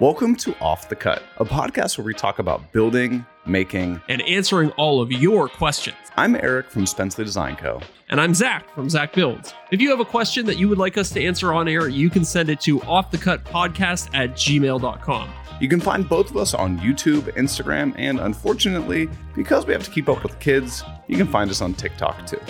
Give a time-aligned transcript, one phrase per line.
[0.00, 4.00] Welcome to Off the Cut, a podcast where we talk about building, making.
[4.08, 5.98] and answering all of your questions.
[6.16, 7.82] I'm Eric from Spencley Design Co.
[8.08, 9.52] And I'm Zac from Zac Builds.
[9.70, 12.08] If you have a question that you would like us to answer on air, you
[12.08, 15.30] can send it to offthecutpodcast at gmail.com.
[15.60, 19.06] You can find both of us on YouTube, Instagram, and unfortunately,
[19.36, 22.40] because we have to keep up with kids, you can find us on TikTok too.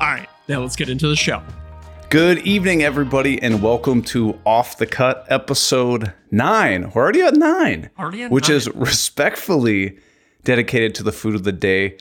[0.00, 1.42] All right, now let's get into the show.
[2.14, 6.92] Good evening, everybody, and welcome to Off the Cut episode nine.
[6.94, 8.56] We're already at nine, Already at which nine.
[8.56, 9.98] is respectfully
[10.44, 11.98] dedicated to the food of the day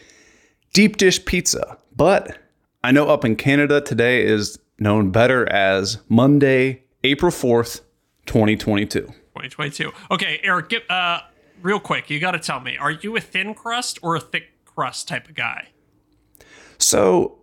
[0.72, 1.80] deep dish pizza.
[1.96, 2.38] But
[2.84, 7.82] I know up in Canada today is known better as Monday, April 4th,
[8.28, 9.08] 2022.
[9.08, 9.92] 2022.
[10.12, 11.22] Okay, Eric, get, uh,
[11.64, 14.64] real quick, you got to tell me, are you a thin crust or a thick
[14.64, 15.70] crust type of guy?
[16.78, 17.40] So,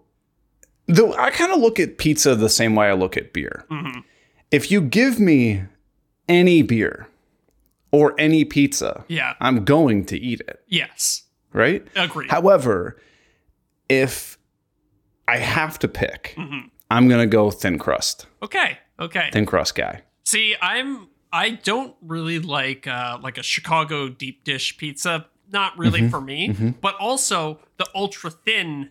[0.94, 3.64] though I kind of look at pizza the same way I look at beer.
[3.70, 4.00] Mm-hmm.
[4.50, 5.62] If you give me
[6.28, 7.08] any beer
[7.92, 9.34] or any pizza, Yeah.
[9.40, 11.24] I'm going to eat it, Yes.
[11.52, 11.86] right?
[11.96, 12.30] Agreed.
[12.30, 12.96] However,
[13.88, 14.38] if
[15.28, 16.68] I have to pick, mm-hmm.
[16.90, 18.26] I'm going to go thin crust.
[18.42, 18.78] okay.
[18.98, 19.30] Okay.
[19.32, 20.02] Thin crust guy.
[20.24, 25.26] See, I'm I don't really like uh like a Chicago deep dish pizza.
[25.50, 26.10] Not really mm-hmm.
[26.10, 26.74] for me.
[26.82, 28.90] But also the ultra thin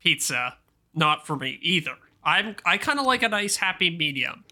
[0.00, 0.58] pizza,
[0.94, 1.94] not for me either.
[2.24, 4.44] I'm I kind of like a nice happy medium.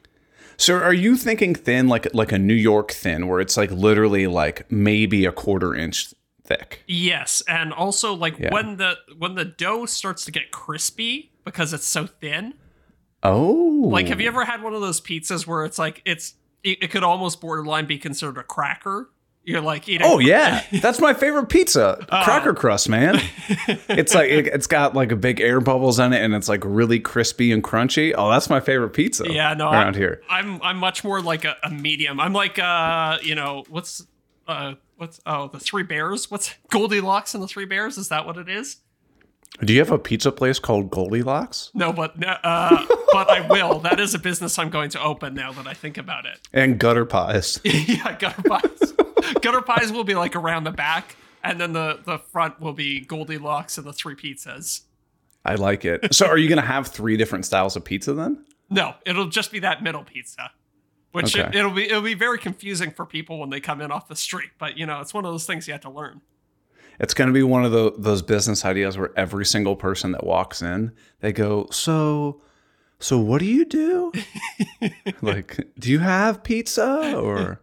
[0.57, 4.27] So are you thinking thin like like a New York thin where it's like literally
[4.27, 6.13] like maybe a quarter inch
[6.45, 6.83] thick?
[6.87, 8.53] Yes, and also like Yeah.
[8.53, 12.55] when the when the dough starts to get crispy because it's so thin.
[13.23, 13.89] Oh.
[13.91, 16.91] Like, have you ever had one of those pizzas where it's like it's it, it
[16.91, 19.11] could almost borderline be considered a cracker?
[19.51, 20.07] You're like eating.
[20.07, 21.99] Oh yeah, that's my favorite pizza.
[22.01, 22.23] Oh.
[22.25, 23.21] Cracker crust, man.
[23.89, 26.63] it's like it, it's got like a big air bubbles in it, and it's like
[26.65, 28.15] really crispy and crunchy.
[28.17, 29.31] Oh, that's my favorite pizza.
[29.31, 30.23] Yeah, no, around I'm, here.
[30.29, 32.21] I'm I'm much more like a, a medium.
[32.21, 34.07] I'm like uh, you know, what's
[34.47, 36.31] uh, what's oh, the Three Bears?
[36.31, 37.99] What's Goldilocks and the Three Bears?
[37.99, 38.77] Is that what it is?
[39.65, 43.81] Do you have a pizza place called Goldilocks No, but uh, but I will.
[43.81, 46.41] That is a business I'm going to open now that I think about it.
[46.53, 47.61] and gutter pies?
[47.65, 48.93] yeah, gutter pies.
[49.43, 53.01] gutter pies will be like around the back, and then the the front will be
[53.01, 54.83] Goldilocks and the three pizzas.
[55.45, 56.15] I like it.
[56.15, 58.45] So, are you gonna have three different styles of pizza then?
[58.71, 60.51] No, it'll just be that middle pizza.
[61.13, 61.59] Which Okay.
[61.59, 64.15] it, will be it'll be very confusing for people when they come in off the
[64.17, 66.21] street, but you know, it's one of those things you have to learn.
[67.01, 70.63] It's gonna be one of the, those business ideas where every single person that walks
[70.63, 72.43] in, they go, "So,
[72.99, 74.13] so what do you do?
[75.23, 77.61] like, do you have pizza or?"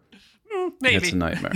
[0.53, 0.95] Mm, maybe.
[0.95, 1.53] It's a nightmare.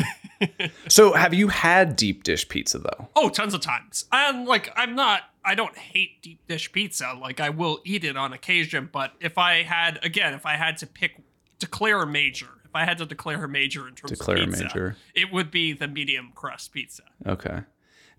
[0.88, 3.10] so, have you had deep dish pizza though?
[3.16, 4.06] Oh, tons of times.
[4.12, 7.18] And like I'm not I don't hate deep dish pizza.
[7.20, 10.78] Like I will eat it on occasion, but if I had again, if I had
[10.78, 11.22] to pick
[11.60, 14.50] declare a major, if I had to declare a major in terms Declare a of
[14.50, 14.96] pizza, major.
[15.14, 17.04] it would be the medium crust pizza.
[17.28, 17.60] Okay.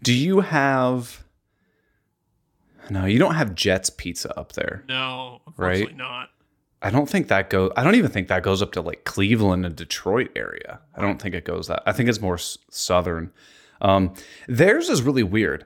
[0.03, 1.25] Do you have?
[2.91, 4.85] No, you don't have Jets Pizza up there.
[4.89, 5.97] No, Right.
[5.97, 6.31] not.
[6.83, 7.71] I don't think that goes.
[7.77, 10.81] I don't even think that goes up to like Cleveland and Detroit area.
[10.97, 11.83] I don't think it goes that.
[11.87, 13.31] I think it's more s- southern.
[13.81, 14.13] Um,
[14.49, 15.65] theirs is really weird.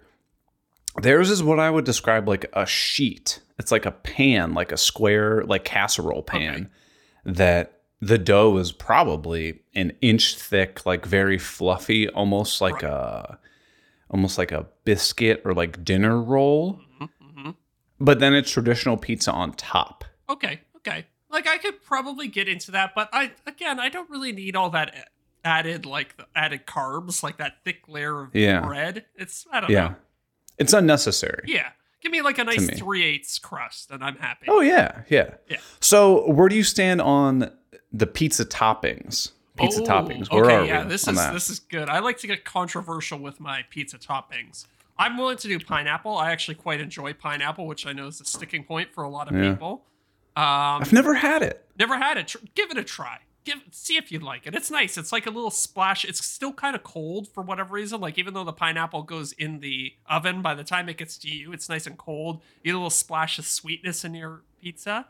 [1.00, 3.40] Theirs is what I would describe like a sheet.
[3.58, 6.70] It's like a pan, like a square, like casserole pan
[7.24, 13.38] that the dough is probably an inch thick, like very fluffy, almost like a
[14.10, 16.80] almost like a biscuit or like dinner roll.
[17.00, 17.50] Mm-hmm,
[17.98, 20.04] But then it's traditional pizza on top.
[20.28, 21.06] Okay, okay.
[21.30, 24.70] Like I could probably get into that, but I again, I don't really need all
[24.70, 25.08] that
[25.44, 28.60] added like the added carbs, like that thick layer of Yeah.
[28.60, 29.04] bread.
[29.16, 29.88] It's I don't Yeah.
[29.88, 29.94] know.
[30.58, 31.44] It's unnecessary.
[31.46, 31.70] Yeah.
[32.06, 34.46] Give me like a nice three eighths crust and I'm happy.
[34.48, 35.34] Oh yeah, yeah.
[35.50, 35.56] Yeah.
[35.80, 37.50] So where do you stand on
[37.92, 39.32] the pizza toppings?
[39.56, 40.30] Pizza Oh, toppings.
[40.32, 41.32] Where okay, are yeah, we this is that?
[41.32, 41.88] this is good.
[41.88, 44.66] I like to get controversial with my pizza toppings.
[44.96, 46.16] I'm willing to do pineapple.
[46.16, 49.26] I actually quite enjoy pineapple, which I know is a sticking point for a lot
[49.28, 49.50] of Yeah.
[49.50, 49.84] people.
[50.36, 50.44] Um,
[50.82, 51.66] I've never had it.
[51.76, 52.36] never had it.
[52.54, 53.18] Give it a try.
[53.46, 54.54] Give see if you'd like it.
[54.54, 54.98] It's nice.
[54.98, 56.04] It's like a little splash.
[56.04, 58.00] It's still kind of cold for whatever reason.
[58.00, 61.28] Like even though the pineapple goes in the oven, by the time it gets to
[61.30, 62.42] you, it's nice and cold.
[62.62, 65.06] You get a little splash of sweetness in your pizza.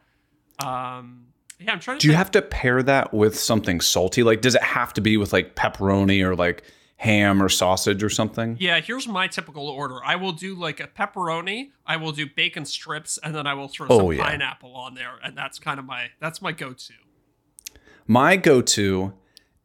[0.59, 1.27] Um,
[1.59, 2.03] yeah, I'm trying to.
[2.03, 4.23] Do you think- have to pair that with something salty?
[4.23, 6.63] Like, does it have to be with like pepperoni or like
[6.99, 8.57] ham or sausage or something?
[8.61, 9.99] Yeah, here's my typical order.
[10.05, 13.69] I will do like a pepperoni, I will do bacon strips, and then I will
[13.69, 14.25] throw Oh, some yeah.
[14.25, 16.93] pineapple on there, and that's kind of my that's my go-to.
[18.07, 19.13] My go-to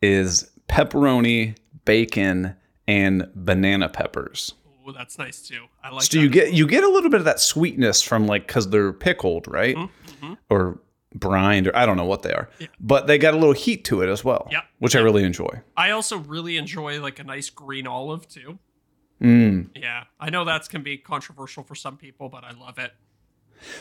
[0.02, 2.56] is pepperoni, bacon,
[2.88, 4.54] and banana peppers.
[4.88, 5.66] Oh, that's nice too.
[5.84, 6.04] I like.
[6.04, 8.70] So that you get you get a little bit of that sweetness from like because
[8.70, 9.76] they're pickled, right?
[9.76, 9.90] Mhm,
[10.22, 10.38] mhm.
[10.50, 10.80] Or
[11.14, 12.68] brined or I don't know what they are, Yeah.
[12.80, 15.62] but they got a little heat to it as well, Yeah, which I really enjoy.
[15.78, 18.58] I also really enjoy like a nice green olive too.
[19.22, 19.70] Mm.
[19.76, 22.94] Yeah, I know that can be controversial for some people, but I love it.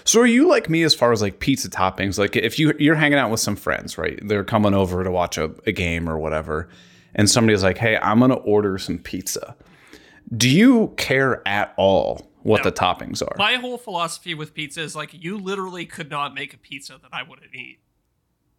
[0.04, 2.18] So are you like me as far as like pizza toppings?
[2.18, 4.18] Like if you you're hanging out with some friends, right?
[4.26, 6.68] They're coming over to watch a, a game or whatever,
[7.14, 9.56] and somebody's like, "Hey, I'm gonna order some pizza."
[10.36, 12.70] Do you care at all what No.
[12.70, 13.34] the toppings are?
[13.36, 17.10] My whole philosophy with pizza is like you literally could not make a pizza that
[17.12, 17.80] I wouldn't eat.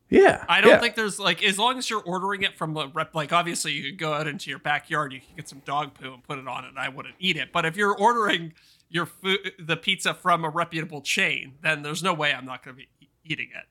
[0.09, 0.79] yeah, I don't yeah.
[0.81, 3.83] think there's like as long as you're ordering it from a rep like obviously you
[3.91, 6.47] could go out into your backyard, you can get some dog poo and put it
[6.47, 7.53] on it and I wouldn't eat it.
[7.53, 8.51] But if you're ordering
[8.91, 12.75] your food the pizza from a reputable chain, then there's no way I'm not gonna
[12.75, 13.65] be e- eating it.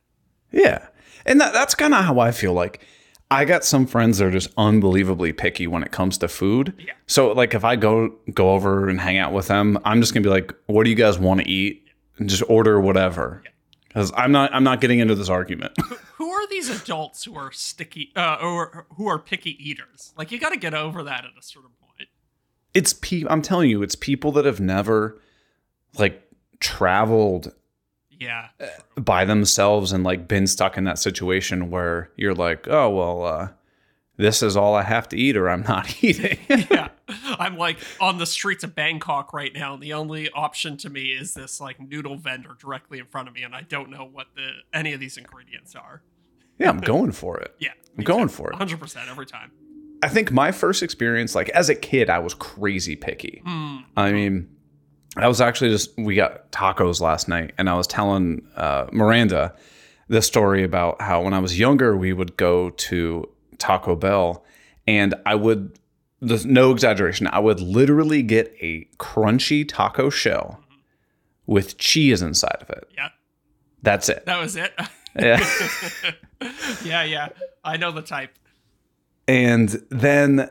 [0.56, 0.88] Yeah.
[1.26, 2.84] And that, that's kind of how I feel like
[3.30, 6.74] I got some friends that are just unbelievably picky when it comes to food.
[6.78, 6.94] Yeah.
[7.06, 10.22] So like if I go go over and hang out with them, I'm just going
[10.22, 11.86] to be like, "What do you guys want to eat?"
[12.18, 13.42] and just order whatever.
[13.94, 15.72] Cuz I'm not I'm not getting into this argument.
[16.16, 20.12] Who are these adults who are sticky uh, or who are picky eaters?
[20.16, 21.70] Like you got to get over that at a certain.
[22.74, 25.20] It's pe- I'm telling you, it's people that have never
[25.98, 26.22] like
[26.60, 27.52] traveled
[28.10, 28.48] Yeah.
[28.96, 33.48] by themselves and like been stuck in that situation where you're like, "Oh, well, uh
[34.16, 36.88] this is all I have to eat or I'm not eating." yeah.
[37.38, 41.06] I'm like on the streets of Bangkok right now, and the only option to me
[41.06, 44.26] is this like noodle vendor directly in front of me, and I don't know what
[44.36, 46.02] the any of these ingredients are.
[46.58, 47.54] yeah, I'm going for it.
[47.58, 47.70] Yeah.
[47.98, 48.56] I'm going for it.
[48.58, 49.50] 100% every time.
[50.02, 53.42] I think my first experience, like as a kid, I was crazy picky.
[53.46, 53.84] Mm.
[53.96, 54.48] I mean,
[55.16, 59.54] I was actually just, we got tacos last night, and I was telling uh, Miranda
[60.08, 64.44] the story about how when I was younger, we would go to Taco Bell,
[64.86, 65.78] and I would,
[66.20, 70.62] there's no exaggeration, I would literally get a crunchy taco shell
[71.46, 72.88] with cheese inside of it.
[72.96, 73.08] Yeah.
[73.82, 74.26] That's it.
[74.26, 74.72] That was it.
[75.18, 75.44] Yeah.
[76.84, 77.28] yeah, yeah.
[77.64, 78.30] I know the type.
[79.28, 80.50] And then,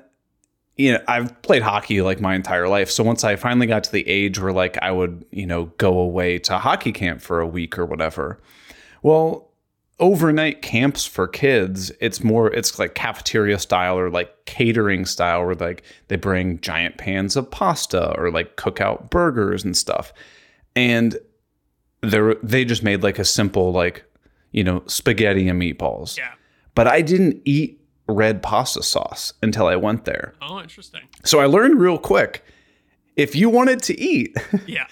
[0.77, 2.89] you know, I've played hockey like my entire life.
[2.89, 6.00] So once I finally got to the age where like I would, you know, go
[6.00, 8.39] away to hockey camp for a week or whatever.
[9.04, 9.51] Well,
[10.00, 15.56] overnight camps for kids, it's more, it's like cafeteria style or like catering style where
[15.56, 20.13] like they bring giant pans of pasta or like cook out burgers and stuff.
[20.75, 21.18] And
[22.01, 24.06] they they just made like a simple, like,
[24.51, 26.31] you know, spaghetti and meatballs Yeah.
[26.75, 27.79] but I didn't eat
[28.10, 30.34] red pasta sauce until I went there.
[30.42, 31.02] Oh, interesting.
[31.24, 32.44] So I learned real quick
[33.16, 34.36] if you wanted to eat,
[34.68, 34.86] Yeah.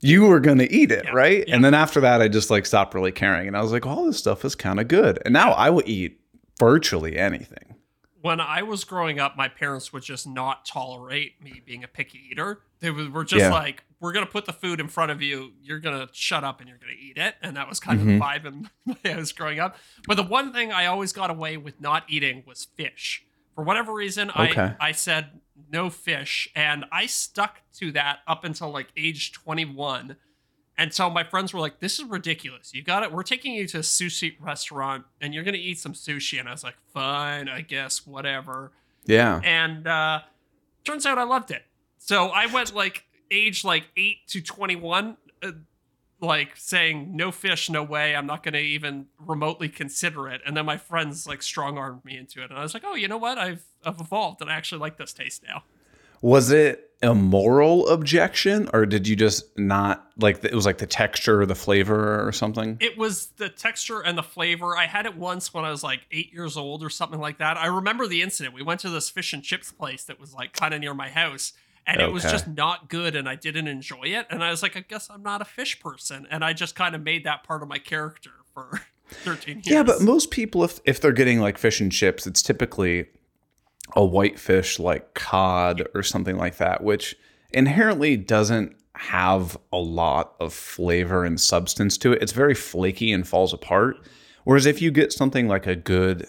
[0.00, 1.44] you were going to eat it, Yeah, right?
[1.46, 1.54] yeah.
[1.54, 3.46] And then after that, I just like stopped really caring.
[3.48, 5.20] And I was like, all this stuff is kind of good.
[5.24, 6.20] And now I will eat
[6.58, 7.74] virtually anything.
[8.22, 12.20] When I was growing up, my parents would just not tolerate me being a picky
[12.30, 12.60] eater.
[12.80, 15.52] They were just like, "We're gonna put the food in front of you.
[15.62, 18.10] You're gonna shut up and you're gonna eat it." And that was kind Mm-hmm.
[18.10, 18.70] of the vibe in
[19.02, 19.76] when I was growing up.
[20.06, 23.24] But the one thing I always got away with not eating was fish.
[23.54, 24.74] For whatever reason, Okay.
[24.78, 25.40] I I said
[25.70, 30.16] no fish, and I stuck to that up until like age 21.
[30.76, 32.74] And so my friends were like, "This is ridiculous.
[32.74, 33.12] You got it.
[33.12, 36.52] We're taking you to a sushi restaurant, and you're gonna eat some sushi." And I
[36.52, 38.72] was like, "Fine, I guess, whatever."
[39.06, 39.40] Yeah.
[39.44, 40.22] And uh,
[40.82, 41.64] turns out I loved it.
[41.98, 45.52] So I went like age like eight to 21, uh,
[46.20, 48.16] like saying no fish, no way.
[48.16, 50.40] I'm not gonna even remotely consider it.
[50.46, 52.94] And then my friends like strong armed me into it, and I was like, "Oh,
[52.94, 53.38] you know what?
[53.38, 55.64] I've I've evolved, and I actually like this taste now."
[56.22, 60.86] Was it a moral objection or did you just not like it was like the
[60.86, 62.78] texture or the flavor or something?
[62.80, 64.74] It was the texture and the flavor.
[64.74, 67.58] I had it once when I was like eight years old or something like that.
[67.58, 68.54] I remember the incident.
[68.54, 71.10] We went to this fish and chips place that was like kind of near my
[71.10, 71.52] house,
[71.86, 74.26] and it was just not good, and I didn't enjoy it.
[74.30, 76.94] And I was like, I guess I'm not a fish person, and I just kind
[76.94, 79.66] of made that part of my character for 13 years.
[79.66, 83.06] Yeah, but most people, if if they're getting like fish and chips, it's typically
[83.94, 87.16] a white fish like cod or something like that, which
[87.52, 92.22] inherently doesn't have a lot of flavor and substance to it.
[92.22, 93.96] It's very flaky and falls apart.
[94.44, 96.26] Whereas if you get something like a good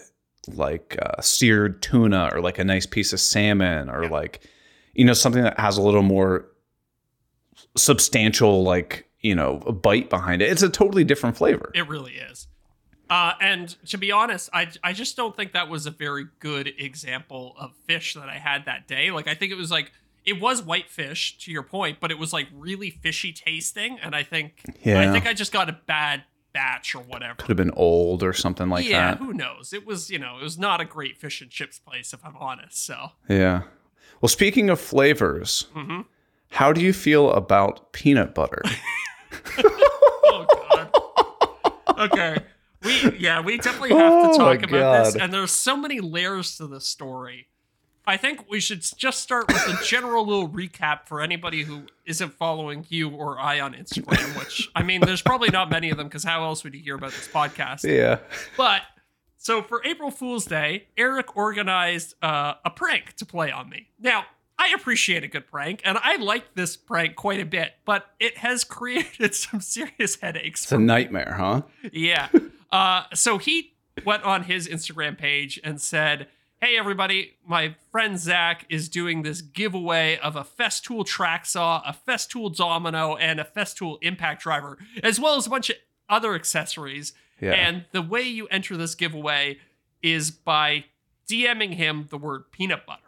[0.48, 4.40] like uh, seared tuna or like a nice piece of salmon or like
[4.96, 6.46] you know something that has a little more
[7.76, 11.70] substantial like you know a bite behind it, it's a totally different flavor.
[11.74, 12.48] It really is.
[13.08, 16.72] Uh, and to be honest, I, I just don't think that was a very good
[16.78, 19.10] example of fish that I had that day.
[19.10, 19.92] Like, I think it was like,
[20.24, 23.98] it was white fish to your point, but it was like really fishy tasting.
[24.02, 25.00] And I think, yeah.
[25.00, 27.36] I think I just got a bad batch or whatever.
[27.36, 29.20] Could have been old or something like yeah, that.
[29.20, 29.72] Yeah, who knows?
[29.72, 32.36] It was, you know, it was not a great fish and chips place, if I'm
[32.36, 32.84] honest.
[32.84, 33.62] So, Yeah.
[34.20, 36.04] Well, speaking of flavors, Mhm.
[36.50, 38.62] how do you feel about peanut butter?
[39.58, 41.98] oh, God.
[42.12, 42.38] okay.
[42.82, 46.00] we yeah, we definitely have Oh, to talk my about this, and there's so many
[46.00, 47.48] layers to this story.
[48.08, 52.34] I think we should just start with a general little recap for anybody who isn't
[52.34, 54.38] following you or I on Instagram.
[54.38, 56.94] Which I mean, there's probably not many of them because how else would you hear
[56.94, 57.82] about this podcast?
[57.92, 58.18] Yeah.
[58.56, 58.82] But
[59.46, 63.90] so for April Fool's Day, Eric organized uh, a prank to play on me.
[63.96, 64.24] Now,
[64.58, 68.38] I appreciate a good prank, and I like this prank quite a bit, but it
[68.38, 70.64] has created some serious headaches.
[70.64, 71.62] It's a nightmare, huh?
[71.92, 72.28] Yeah.
[72.72, 73.72] Uh, so he
[74.04, 76.26] went on his Instagram page and said,
[76.60, 81.96] Hey, everybody, my friend Zac is doing this giveaway of a Festool track saw, a
[82.06, 85.76] Festool domino, and a Festool impact driver, as well as a bunch of
[86.08, 87.14] other accessories.
[87.40, 87.52] Yeah.
[87.52, 89.58] And the way you enter this giveaway
[90.02, 90.84] is by
[91.28, 93.02] DMing him the word peanut butter.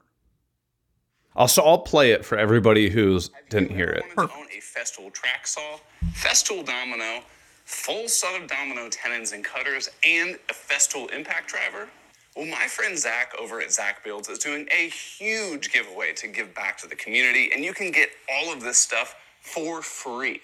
[1.37, 4.04] Also, I'll play it for everybody who's didn't hear it.
[4.16, 5.78] Wanted own a Festool track saw,
[6.12, 7.23] Festool domino,
[7.64, 11.88] full set of domino tenons and cutters, and a Festool impact driver?
[12.35, 16.54] Well, my friend Zac over at Zac Builds is doing a huge giveaway to give
[16.54, 20.40] back to the community, and you can get all of this stuff for free.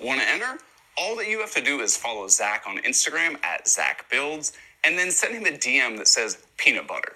[0.00, 0.58] Want to enter?
[0.98, 4.52] All that you have to do is follow Zac on Instagram at Zac Builds,
[4.84, 7.12] and then send him a DM that says peanut butter.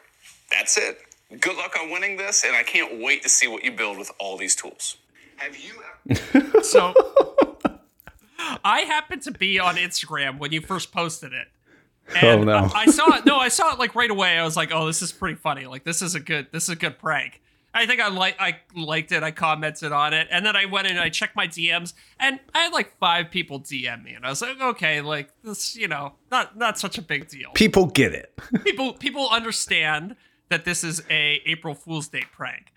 [0.51, 0.99] That's it.
[1.41, 4.11] Good luck on winning this, and I can't wait to see what you build with
[4.19, 4.97] all these tools.
[5.37, 6.63] Have you ever?
[6.63, 6.93] So
[8.65, 11.49] I happened to be on Instagram when you first posted it.
[12.23, 12.71] Oh, and Oh, no.
[12.75, 13.25] I, I saw it.
[13.27, 14.37] No, I saw it like right away.
[14.39, 15.67] I was like, "Oh, this is pretty funny.
[15.67, 16.49] Like this is a good.
[16.53, 17.41] This is a good prank."
[17.73, 18.37] I think I like.
[18.41, 19.23] I liked it.
[19.23, 22.41] I commented on it, and then I went in and I checked my DMs, and
[22.53, 25.87] I had like five people DM me, and I was like, "Okay, like this, you
[25.87, 28.37] know, not not such a big deal." People get it.
[28.65, 30.17] people people understand
[30.51, 32.73] that this is a April Fool's Day prank.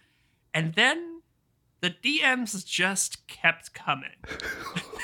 [0.54, 1.22] And then
[1.82, 4.12] the DMs just kept coming.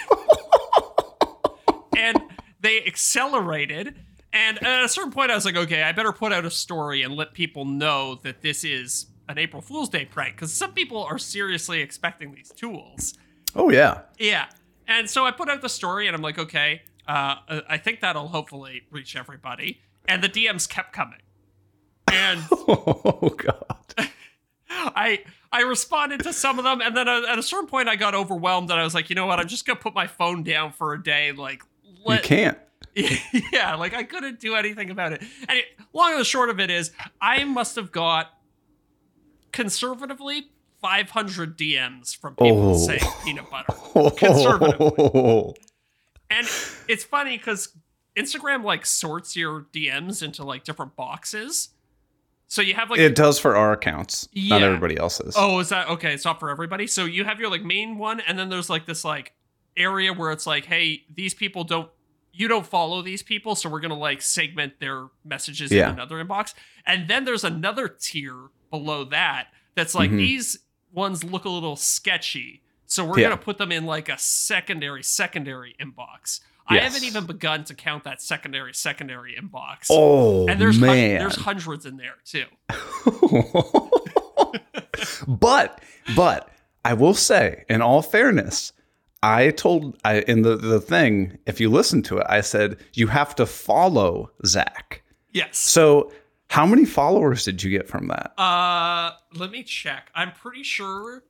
[1.98, 2.22] and
[2.62, 3.96] they accelerated.
[4.32, 7.02] And at a certain point, I was like, okay, I better put out a story
[7.02, 10.36] and let people know that this is an April Fool's Day prank.
[10.36, 13.14] Because some people are seriously expecting these tools.
[13.56, 14.02] Oh yeah.
[14.18, 14.48] Yeah.
[14.88, 17.36] And so I put out the story and I'm like, okay, uh,
[17.70, 19.80] I think that'll hopefully reach everybody.
[20.08, 21.20] And the DMs kept coming.
[22.12, 23.94] And Oh god.
[24.70, 28.14] I I responded to some of them, and then at a certain point, I got
[28.14, 29.40] overwhelmed, and I was like, you know what?
[29.40, 31.32] I'm just gonna put my phone down for a day.
[31.32, 31.64] Like,
[32.24, 32.58] You can't.
[33.52, 35.22] yeah, like I couldn't do anything about it.
[35.48, 38.34] And it, long and the short of it is, I must have got
[39.52, 40.48] conservatively
[40.82, 42.78] 500 DMs from people Oh.
[42.78, 43.74] saying peanut butter.
[43.96, 44.10] Oh.
[44.12, 45.56] Conservatively.
[46.30, 46.48] And
[46.88, 47.76] it's funny because
[48.16, 51.70] Instagram like sorts your DMs into like different boxes.
[52.48, 55.36] So you have like It does for our accounts, not everybody else's.
[55.38, 56.14] Oh, is that okay?
[56.14, 56.88] It's not for everybody.
[56.88, 59.34] So you have your like main one, and then there's like this like
[59.78, 61.90] area where it's like, hey, these people don't
[62.32, 65.88] you don't follow these people, so we're gonna like segment their messages Yeah.
[65.90, 66.54] in another inbox.
[66.86, 68.36] And then there's another tier
[68.70, 70.18] below that that's like Mhm.
[70.18, 70.60] these
[70.92, 72.62] ones look a little sketchy.
[72.86, 73.30] So we're Yeah.
[73.30, 76.42] gonna put them in like a secondary, secondary inbox.
[76.72, 79.88] I haven't even begun to count that secondary, secondary inbox.
[79.90, 82.46] Oh and there's hun- there's hundreds in there too.
[85.28, 85.82] but
[86.16, 86.50] but
[86.86, 88.74] I will say, in all fairness,
[89.24, 93.08] I told I in the the thing, if you listen to it, I said you
[93.08, 95.02] have to follow Zac.
[95.32, 95.58] Yes.
[95.58, 96.12] So
[96.50, 98.34] how many followers did you get from that?
[98.40, 100.10] Uh, let me check.
[100.16, 101.24] I'm pretty sure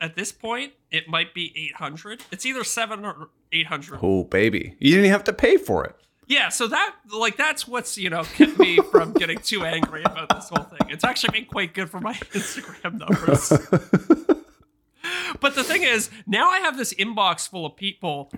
[0.00, 2.24] at this point it might be 800.
[2.32, 4.00] It's either 7 or 800.
[4.02, 5.94] Oh baby, you didn't even have to pay for it.
[6.26, 10.30] Yeah, so that like that's what's, you know, kept me from getting too angry about
[10.30, 10.90] this whole thing.
[10.90, 13.48] It's actually been quite good for my Instagram numbers.
[15.40, 18.32] but the thing is, now I have this inbox full of people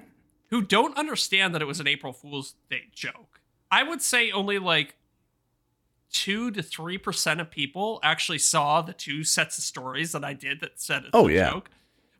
[0.51, 3.41] who don't understand that it was an April Fool's Day joke.
[3.71, 4.95] I would say only like
[6.13, 10.33] two to three percent of people actually saw the two sets of stories that I
[10.35, 11.51] did that said it's Oh, a yeah.
[11.51, 11.71] joke.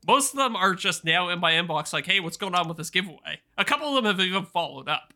[0.07, 2.77] Most of them are just now in my inbox, like, "Hey, what's going on with
[2.77, 5.13] this giveaway?" A couple of them have even followed up,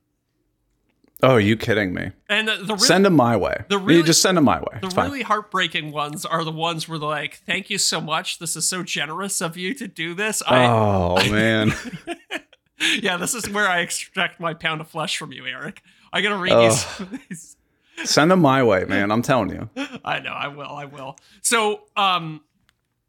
[1.24, 2.10] Oh, are you kidding me?
[2.28, 3.64] and the, the real, send them my way.
[3.68, 4.78] the you really- just send them my way.
[4.80, 5.06] the It's fine.
[5.06, 8.38] really heartbreaking ones are the ones where they're like, "Thank you so much.
[8.40, 11.72] This is so generous of you to do this." I, oh man.
[13.00, 15.80] yeah, this is where I extract my pound of flesh from you, Eric.
[16.12, 16.64] I gotta read Oh.
[16.64, 17.56] you some of these.
[18.04, 19.10] Send them my way, man.
[19.10, 19.70] I'm telling you.
[20.04, 21.16] I know, I will, I will.
[21.42, 22.42] So, um,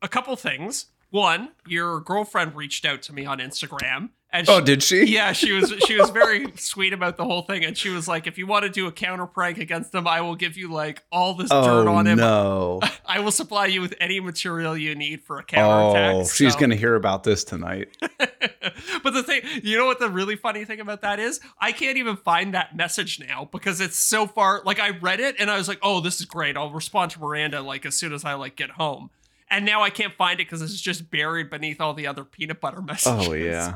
[0.01, 0.87] a couple things.
[1.09, 5.05] One, your girlfriend reached out to me on Instagram And Oh, did she?
[5.05, 8.25] Yeah, she was she was very sweet about the whole thing, and she was like,
[8.25, 11.03] "If you want to do a counter prank against him, I will give you like
[11.11, 12.17] all this oh, dirt Oh on him.
[12.17, 12.81] no!
[13.05, 16.59] I will supply you with any material you need for a counterattack." Oh, she's So-
[16.59, 17.95] gonna hear about this tonight.
[18.01, 21.39] but the thing, you know what the really funny thing about that is?
[21.61, 24.63] I can't even find that message now because it's so far.
[24.65, 26.57] Like I read it and I was like, "Oh, this is great.
[26.57, 29.11] I'll respond to Miranda like as soon as I like get home."
[29.47, 32.59] And now I can't find it because it's just buried beneath all the other peanut
[32.59, 33.27] butter oh, messages.
[33.27, 33.75] Oh yeah.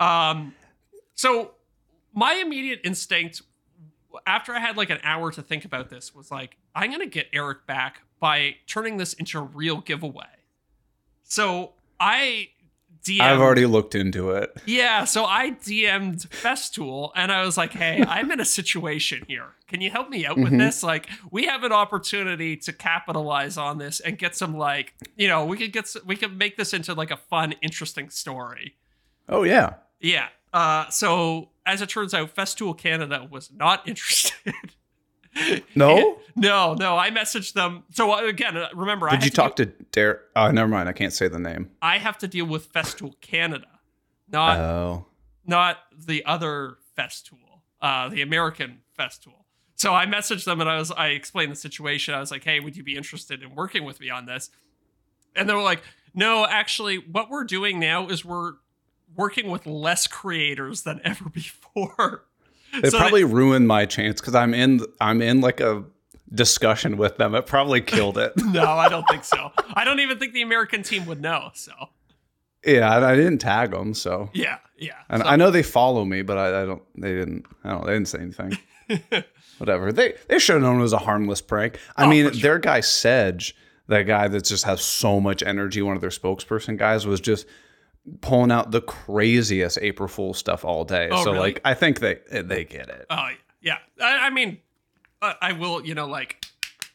[0.00, 0.54] Um,
[1.14, 1.52] so
[2.14, 3.42] my immediate instinct
[4.26, 7.28] after I had like an hour to think about this was like, I'm gonna get
[7.32, 10.24] Eric back by turning this into a real giveaway.
[11.24, 12.48] So I
[13.04, 14.50] DM I've already looked into it.
[14.66, 19.50] yeah, so I DM'd Festool and I was like, hey, I'm in a situation here.
[19.68, 20.58] Can you help me out with Mhm.
[20.58, 20.82] this?
[20.82, 25.44] Like, we have an opportunity to capitalize on this and get some like, you know,
[25.44, 28.74] we could get s- we could make this into like a fun, interesting story.
[29.28, 29.74] Oh yeah.
[30.00, 30.28] Yeah.
[30.52, 34.54] Uh, so as it turns out, Festool Canada was not interested.
[35.74, 36.18] No.
[36.36, 36.96] no, no.
[36.96, 37.84] I messaged them.
[37.92, 40.20] So uh, again, uh, remember, I Did you to talk deal- to Derek?
[40.34, 40.88] Oh, never mind.
[40.88, 41.70] I can't say the name.
[41.82, 43.66] I have to deal with Festool Canada,
[44.30, 45.06] not Oh.
[45.46, 49.44] not the other Festool, uh, the American Festool.
[49.76, 52.12] So I messaged them and I was I explained the situation.
[52.14, 54.50] I was like, "Hey, would you be interested in working with me on this?"
[55.36, 55.82] And they were like,
[56.14, 58.54] "No, actually, what we're doing now is we're
[59.18, 62.24] working with less creators than ever before."
[62.72, 64.80] It So probably ruined my chance because I'm in.
[65.00, 65.84] I'm in like a
[66.34, 67.34] discussion with them.
[67.34, 68.32] It probably killed it.
[68.44, 69.50] no, I don't think so.
[69.74, 71.50] I don't even think the American team would know.
[71.54, 71.72] So
[72.66, 74.92] yeah, and I didn't tag them, so yeah, yeah.
[75.08, 76.82] and So- I know they follow me, but I, I don't.
[76.96, 77.46] They didn't.
[77.64, 77.86] I don't.
[77.86, 78.58] They didn't say anything.
[79.58, 79.90] Whatever.
[79.92, 81.78] They they should have known it was a harmless prank.
[81.96, 82.40] I Oh, mean, sure.
[82.42, 83.54] their guy Sedge,
[83.88, 85.82] that guy that just has so much energy.
[85.82, 87.46] One of their spokesperson guys was just
[88.20, 91.08] pulling out the craziest April Fool stuff all day.
[91.10, 91.40] Oh, so really?
[91.54, 93.06] like, I think they they get it.
[93.10, 93.28] Oh
[93.62, 94.04] yeah, yeah.
[94.06, 94.58] I, I mean,
[95.22, 95.84] uh, I will.
[95.84, 96.44] You know, like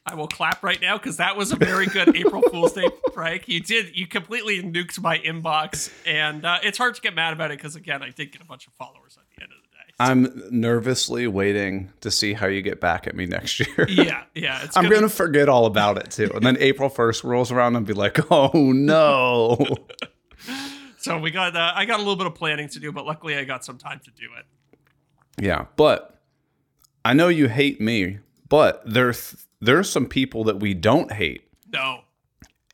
[0.05, 3.47] I will clap right now because that was a very good April Fool's Day prank.
[3.47, 3.95] You did.
[3.97, 7.75] You completely nuked my inbox, and uh, it's hard to get mad about it because
[7.75, 9.69] again, I did get a bunch of followers at the end of the day.
[9.99, 13.85] I'm nervously waiting to see how you get back at me next year.
[13.87, 14.61] yeah, yeah.
[14.63, 17.75] It's I'm gonna- gonna forget all about it too, and then April 1st rolls around
[17.75, 19.57] and be like, "Oh no!"
[21.03, 21.55] So we got.
[21.55, 23.77] Uh, I got a little bit of planning to do, but luckily I got some
[23.77, 24.45] time to do it.
[25.43, 26.21] yeah, but
[27.03, 32.01] I know you hate me, but there's there's some people that we don't hate, No,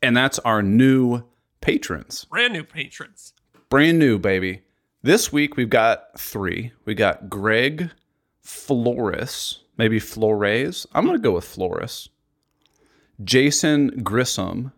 [0.02, 1.22] and that's our new
[1.60, 3.32] patrons, brand new patrons.
[3.68, 4.62] brand new baby.
[5.02, 6.72] This week we've got three.
[6.84, 7.90] We got Greg
[8.42, 10.86] Flores, maybe Flores.
[10.92, 12.08] I'm gonna go with Flores.
[13.24, 14.72] Jason Grissom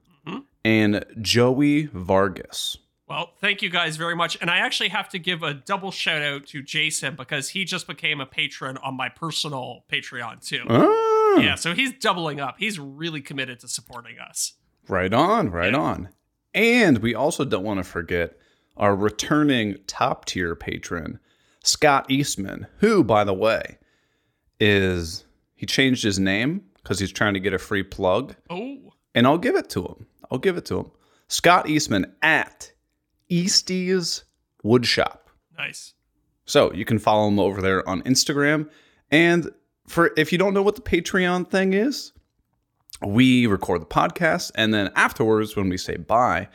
[0.65, 2.79] and Joey Vargas.
[3.13, 4.39] Well, thank you guys very much.
[4.41, 7.87] And I actually have to give a double shout out to Jason because he just
[7.87, 10.65] became a patron on my personal Patreon too.
[10.67, 12.55] Ah, Yeah, so he's doubling up.
[12.59, 14.55] He's really committed to supporting us.
[14.89, 15.79] Right on, right Yeah.
[15.81, 16.09] on.
[16.55, 18.39] And we also don't want to forget
[18.79, 21.21] our returning top tier patron,
[21.63, 23.77] Scott Eastman, who, by the way,
[24.59, 28.35] is he changed his name because he's trying to get a free plug.
[28.49, 30.07] Oh, And I'll give it to him.
[30.31, 30.91] I'll give it to him.
[31.29, 32.72] Scott Eastman at
[33.33, 34.25] Eastie's
[34.65, 35.19] Woodshop.
[35.59, 35.95] nice.
[36.45, 38.69] So you can follow them over there on Instagram.
[39.11, 39.51] And
[39.89, 42.13] for if you don't know what the Patreon thing is,
[43.07, 46.49] we record the podcast, and then afterwards, when we say bye,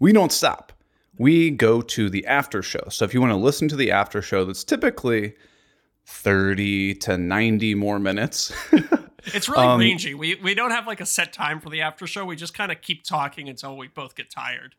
[0.00, 0.72] we don't stop.
[1.18, 2.84] We go to the after show.
[2.90, 5.34] So if you want to listen to the after show, that's typically
[6.06, 8.52] 30 to 90 more minutes.
[9.34, 10.14] It's really Um, rangy.
[10.14, 12.24] We we don't have like a set time for the after show.
[12.24, 14.74] We just kind of keep talking until we both get tired.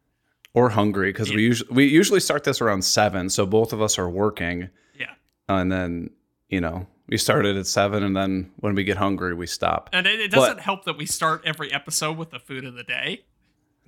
[0.54, 3.98] Or hungry because we usually we usually start this around seven, so both of us
[4.00, 5.14] are working, Yeah.
[5.48, 6.10] and then
[6.50, 9.90] you know we started at seven, and then when we get hungry, we stop.
[9.94, 12.84] And it, it doesn't help that we start every episode with the food of the
[12.84, 13.24] day.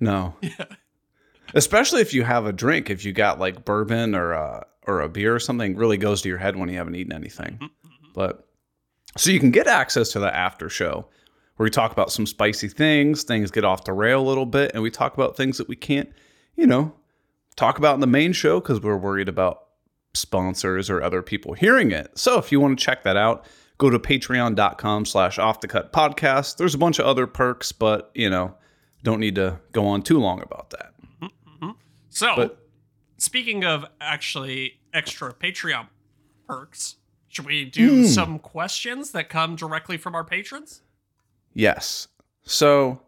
[0.00, 0.34] No.
[0.42, 0.64] Yeah.
[1.54, 5.08] Especially if you have a drink, if you got like bourbon or a, or a
[5.08, 7.58] beer or something, really goes to your head when you haven't eaten anything.
[7.60, 8.06] Mm-hmm.
[8.14, 8.48] But
[9.18, 11.06] so you can get access to the after show
[11.56, 14.70] where we talk about some spicy things, things get off the rail a little bit,
[14.72, 16.08] and we talk about things that we can't,
[16.56, 16.94] you know,
[17.56, 19.64] talk about in the main show because we're worried about
[20.14, 22.18] sponsors or other people hearing it.
[22.18, 23.46] So if you want to check that out,
[23.78, 26.56] go to patreon.com slash off the cut podcast.
[26.58, 28.54] There's a bunch of other perks, but you know,
[29.02, 30.88] don't need to go on too long about that.
[32.10, 32.66] So, But-
[33.16, 35.88] speaking of actually extra Patreon
[36.46, 36.96] perks,
[37.28, 38.04] should we do Hmm.
[38.04, 40.82] some questions that come directly from our patrons?
[41.54, 42.08] Yes.
[42.42, 43.00] So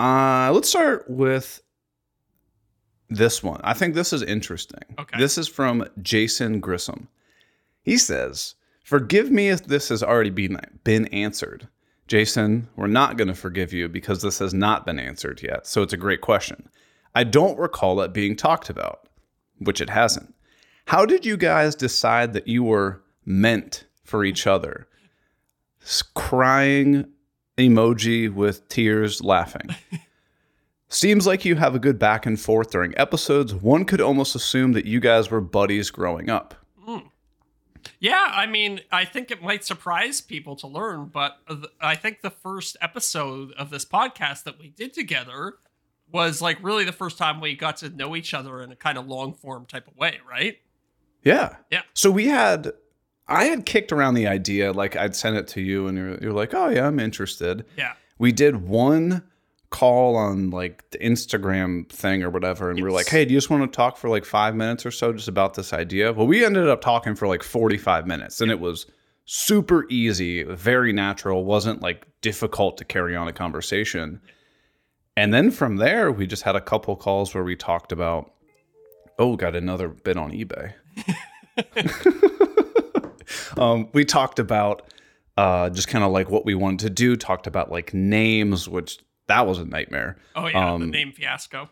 [0.00, 1.60] uh let's start with
[3.10, 3.60] this one.
[3.64, 4.82] I think this is interesting.
[4.98, 5.18] Okay.
[5.18, 7.08] This is from Jason Grissom.
[7.82, 11.68] He says, Forgive me if this has already been, been answered.
[12.06, 15.66] Jason, we're not going to forgive you because this has not been answered yet.
[15.66, 16.70] So it's a great question.
[17.14, 19.06] I don't recall it being talked about,
[19.58, 20.34] which it hasn't.
[20.86, 24.88] How did you guys decide that you were meant for each other?
[26.14, 27.12] Crying
[27.58, 29.68] emoji with tears laughing.
[30.90, 33.54] Seems like you have a good back and forth during episodes.
[33.54, 36.54] One could almost assume that you guys were buddies growing up.
[36.82, 36.98] Hmm.
[38.00, 41.38] Yeah, I mean, I think it might surprise people to learn, but
[41.80, 45.54] I think the first episode of this podcast that we did together
[46.10, 48.96] was like really the first time we got to know each other in a kind
[48.96, 50.58] of long form type of way, right?
[51.22, 51.56] Yeah.
[51.70, 51.82] Yeah.
[51.92, 52.72] So we had,
[53.26, 56.32] I had kicked around the idea, like I'd send it to you, and you're, you're
[56.32, 57.66] like, oh, yeah, I'm interested.
[57.76, 57.92] Yeah.
[58.18, 59.22] We did one
[59.70, 63.36] call on like the Instagram thing or whatever, and we are like, hey, do you
[63.36, 66.12] just want to talk for like five minutes or so just about this idea?
[66.12, 68.86] Well, we ended up talking for like 45 minutes, and it was
[69.26, 74.20] super easy, very natural, wasn't like difficult to carry on a conversation.
[75.16, 78.32] And then from there, we just had a couple calls where we talked about,
[79.18, 80.72] oh, got another bid on eBay.
[83.58, 84.90] um, we talked about
[85.36, 88.98] uh, just kind of like what we wanted to do, talked about like names, which
[89.28, 91.68] that was a nightmare, Oh yeah, the Um, name fiasco.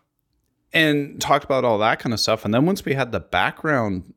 [0.72, 2.44] and talked about all that kind of stuff.
[2.44, 4.14] And then once we had the background,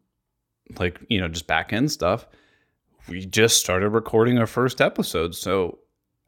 [0.78, 2.26] like, you know, just back end stuff,
[3.08, 5.36] we just started recording our first episode.
[5.36, 5.80] So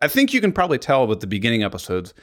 [0.01, 2.13] I think you can probably tell with the beginning episodes,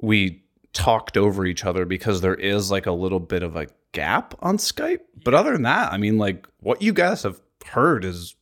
[0.00, 0.42] we
[0.74, 4.58] talked over each other because there is like a little bit of a gap on
[4.58, 5.00] Skype.
[5.24, 8.34] But other than that, I mean, like what you guys have heard is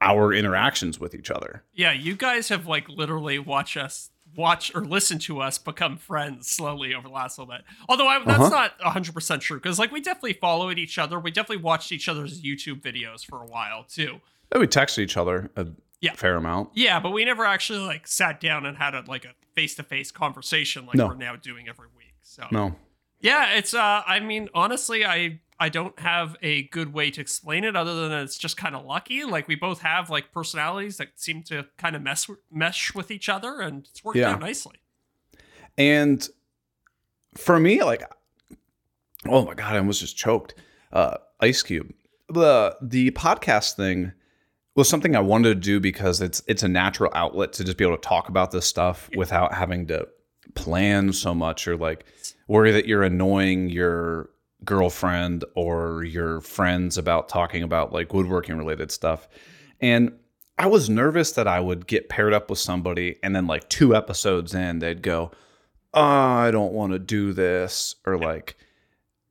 [0.00, 1.64] our interactions with each other.
[1.72, 6.50] Yeah, you guys have like literally watched us watch or listen to us become friends
[6.50, 7.62] slowly over the last little bit.
[7.88, 8.48] Although I, that's Uh-huh.
[8.48, 11.18] not 100% true because like we definitely followed each other.
[11.20, 14.20] We definitely watched each other's YouTube videos for a while too.
[14.50, 15.66] And we texted each other a
[16.00, 16.14] Yeah.
[16.14, 16.70] fair amount.
[16.74, 20.86] Yeah, but we never actually like sat down and had a like a face-to-face conversation
[20.86, 21.08] like No.
[21.08, 22.14] we're now doing every week.
[22.22, 22.76] So No.
[23.20, 27.62] Yeah, it's uh I mean honestly I I don't have a good way to explain
[27.62, 29.22] it other than it's just kind of lucky.
[29.24, 33.28] Like we both have like personalities that seem to kind of mess mesh with each
[33.28, 34.30] other and it's worked Yeah.
[34.32, 34.76] out nicely.
[35.78, 36.28] And
[37.36, 38.02] for me, like,
[39.26, 40.54] oh my god, I almost just choked.
[40.92, 41.92] Uh, Ice Cube.
[42.28, 44.12] The the podcast thing
[44.74, 47.84] was something I wanted to do because it's it's a natural outlet to just be
[47.84, 50.08] able to talk about this stuff without having to
[50.54, 52.04] plan so much or like
[52.48, 54.28] worry that you're annoying your
[54.64, 59.28] girlfriend or your friends about talking about like woodworking related stuff.
[59.80, 60.12] And
[60.58, 63.96] I was nervous that I would get paired up with somebody and then like two
[63.96, 65.30] episodes in they'd go,
[65.94, 67.96] oh, I don't want to do this.
[68.06, 68.56] Or like,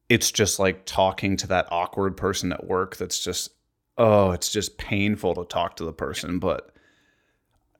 [0.09, 3.51] it's just like talking to that awkward person at work that's just,
[3.97, 6.39] oh, it's just painful to talk to the person.
[6.39, 6.73] But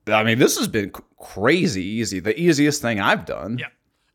[0.08, 2.20] I mean, this has been crazy easy.
[2.20, 3.58] The easiest thing I've done.
[3.58, 3.68] Yeah.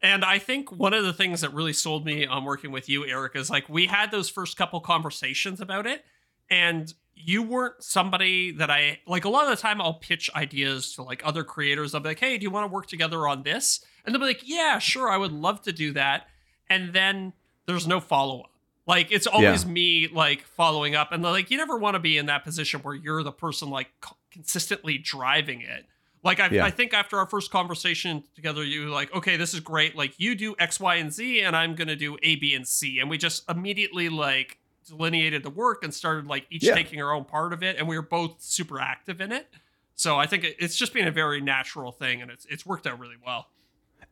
[0.02, 3.06] And I think one of the things that really sold me on working with you,
[3.06, 6.04] Eric, is like we had those first couple conversations about it,
[6.50, 9.24] and you weren't somebody that I like.
[9.24, 11.94] A lot of the time, I'll pitch ideas to like other creators.
[11.94, 14.26] I'll be like, "Hey, do you want to work together on this?" And they'll be
[14.26, 16.28] like, "Yeah, sure, I would love to do that."
[16.68, 17.32] And then
[17.64, 18.50] there's no follow up.
[18.86, 22.26] Like it's always me like following up, and like you never want to be in
[22.26, 23.88] that position where you're the person like
[24.30, 25.86] consistently driving it.
[26.26, 26.64] Like I, Yeah.
[26.66, 29.96] I think after our first conversation together, you were like, okay, this is great.
[29.96, 33.00] Like you do X, Y, and Z, and I'm gonna do A, B, and C,
[33.00, 36.74] and we just immediately like delineated the work and started like each Yeah.
[36.74, 39.48] taking our own part of it, and we were both super active in it.
[39.94, 42.98] So I think it's just been a very natural thing, and it's it's worked out
[42.98, 43.48] really well.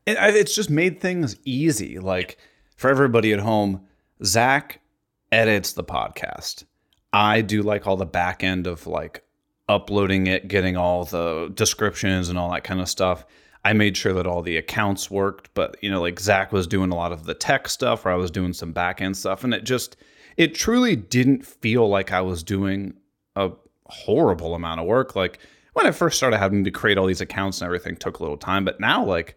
[0.07, 1.99] it, it's just made things easy.
[1.99, 2.39] Like
[2.77, 3.83] for everybody at home,
[4.25, 4.81] Zac
[5.33, 6.65] edits the podcast.
[7.13, 9.24] I do like all the back end of like
[9.69, 13.25] uploading it, getting all the descriptions and all that kind of stuff.
[13.65, 16.91] I made sure that all the accounts worked, but you know, like Zac was doing
[16.91, 19.55] a lot of the tech stuff, or I was doing some back end stuff, and
[19.55, 19.97] it just,
[20.37, 22.95] it truly didn't feel like I was doing
[23.37, 23.53] a
[23.87, 25.17] horrible amount of work.
[25.17, 25.39] Like
[25.73, 28.37] when I first started having to create all these accounts and everything took a little
[28.37, 29.37] time, but now like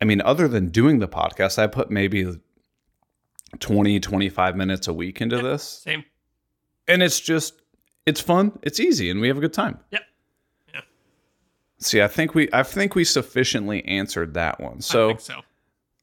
[0.00, 2.26] I mean, other than doing the podcast, I put maybe
[3.58, 5.62] 20, 25 minutes a week into this.
[5.62, 6.04] Same.
[6.86, 7.54] And it's just,
[8.06, 9.78] it's fun, it's easy, and we have a good time.
[9.90, 10.02] Yep.
[10.74, 10.80] Yeah.
[11.78, 14.76] See, I think we, I think we sufficiently answered that one.
[14.78, 15.40] I So think so.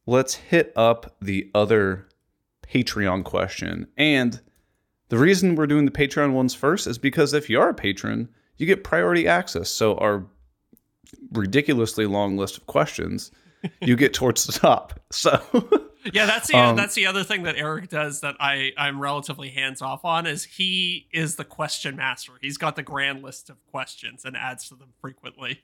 [0.05, 2.07] let's hit up the other
[2.67, 3.87] Patreon question.
[3.97, 4.39] And
[5.09, 8.29] the reason we're doing the Patreon ones first is because if you are a patron,
[8.57, 9.69] you get priority access.
[9.69, 10.25] So our
[11.33, 13.31] ridiculously long list of questions,
[13.81, 14.99] you get towards the top.
[15.11, 15.41] So
[16.13, 19.49] Yeah, that's the Um, that's the other thing that Eric does that I I'm relatively
[19.49, 22.33] hands off on is he is the question master.
[22.41, 25.61] He's got the grand list of questions and adds to them frequently.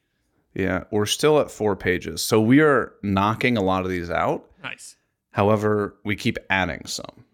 [0.54, 2.22] Yeah, we're still at four pages.
[2.22, 4.46] So we are knocking a lot of these out.
[4.64, 4.96] Nice.
[5.32, 7.26] However, we keep adding some.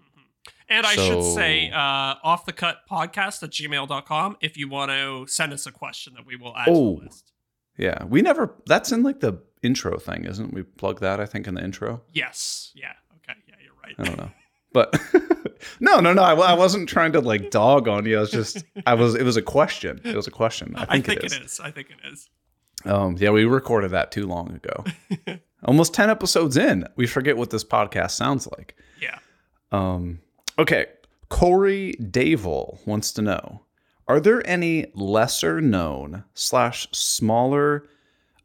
[0.70, 5.26] And I should say, uh, off the cut podcast at gmail.com if you want to
[5.28, 6.96] send us a question that we will add to Oh.
[7.00, 7.32] the list.
[7.78, 9.34] Yeah, we never, that's in like the
[9.64, 10.54] intro thing, isn't?
[10.54, 12.02] We plug that, I think, in the intro.
[12.12, 12.72] Yes.
[12.76, 12.92] Yeah.
[13.18, 13.38] Okay.
[13.48, 13.96] Yeah, you're right.
[13.98, 14.32] I don't know.
[14.74, 15.00] But
[15.80, 16.22] no, no, no.
[16.24, 18.18] I, I wasn't trying to like dog on you.
[18.18, 20.02] I was just, I was, it was a question.
[20.04, 20.74] It was a question.
[20.76, 21.34] I I think, think it is.
[21.34, 21.60] it is.
[21.60, 22.30] I think it is.
[22.86, 25.40] Um, yeah, we recorded that too long ago.
[25.66, 28.76] Almost 10 episodes in, we forget what this podcast sounds like.
[29.00, 29.20] Yeah.
[29.72, 30.20] Um,
[30.60, 30.88] okay.
[31.30, 33.62] Corey Dave wants to know
[34.08, 37.88] Are there any lesser known slash smaller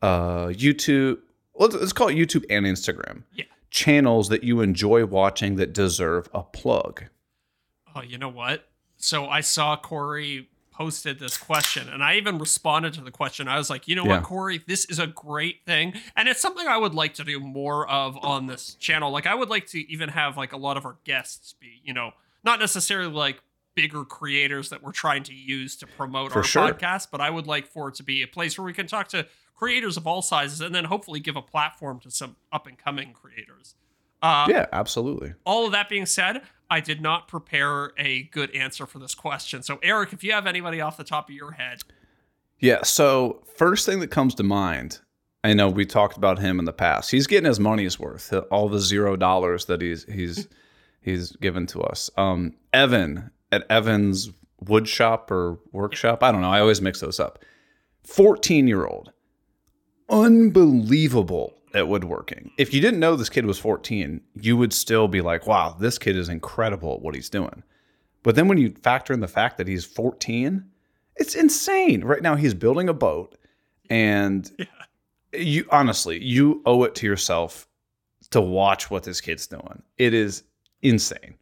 [0.03, 1.19] uh, YouTube,
[1.55, 3.45] let's, let's call it YouTube and Instagram Yeah.
[3.71, 7.05] channels that you enjoy watching that deserve a plug?
[7.95, 8.69] Oh, you know what?
[8.97, 13.49] So I saw Corey posted this question and I even responded to the question.
[13.49, 14.17] I was like, you know Yeah.
[14.19, 15.95] what, Corey, this is a great thing.
[16.17, 19.11] And it's something I would like to do more of on this channel.
[19.11, 21.93] Like I would like to even have like a lot of our guests be, you
[21.93, 22.13] know,
[22.45, 23.41] not necessarily like
[23.75, 26.73] bigger creators that we're trying to use to promote For our sure.
[26.73, 29.09] podcast, but I would like for it to be a place where we can talk
[29.09, 29.27] to
[29.59, 33.12] creators of all sizes and then hopefully give a platform to some up and coming
[33.12, 33.75] creators.
[34.23, 35.35] Uh, yeah, absolutely.
[35.44, 39.62] all of that being said, I did not prepare a good answer for this question.
[39.62, 41.79] So, Eric, if you have anybody off the top of your head,
[42.61, 42.83] Yeah.
[42.83, 44.99] So, first thing that comes to mind,
[45.44, 47.11] I know we talked about him in the past.
[47.12, 48.33] He's getting his money's worth.
[48.51, 50.49] All the zero dollars that he's he's
[51.01, 52.11] he's given to us.
[52.16, 56.25] Um, Evan at Evan's wood shop or workshop.
[56.25, 56.51] I don't know.
[56.51, 57.44] I always mix those up.
[58.05, 59.12] Fourteen year old,
[60.09, 62.51] unbelievable at woodworking.
[62.57, 65.99] If you didn't know this kid was fourteen, you would still be like, "Wow, this
[65.99, 67.62] kid is incredible at what he's doing."
[68.23, 70.64] But then when you factor in the fact that he's fourteen
[71.18, 72.05] it's insane.
[72.05, 73.37] Right now, he's building a boat,
[73.90, 74.51] and
[75.33, 77.68] you honestly, you owe it to yourself
[78.31, 79.83] to watch what this kid's doing.
[79.99, 80.44] It is
[80.83, 81.35] insane.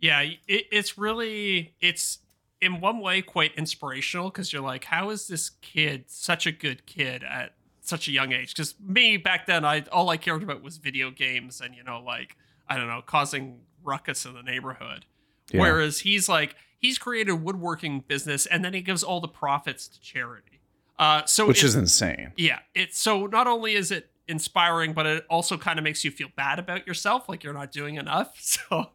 [0.00, 2.18] yeah, it, it's really it's
[2.60, 6.84] in one way quite inspirational because you're like, how is this kid such a good
[6.86, 7.54] kid at
[7.90, 8.54] such a young age?
[8.54, 12.00] Because me back then, I all I cared about was video games and you know,
[12.00, 12.36] like
[12.68, 15.04] I don't know, causing ruckus in the neighborhood.
[15.52, 15.60] Yeah.
[15.60, 19.86] Whereas he's like he's created a woodworking business and then he gives all the profits
[19.88, 20.60] to charity.
[20.98, 22.32] Uh, so Which it's- is insane.
[22.36, 26.10] yeah, it's so not only is it inspiring, but it also kind of makes you
[26.10, 28.32] feel bad about yourself, like you're not doing enough.
[28.40, 28.90] So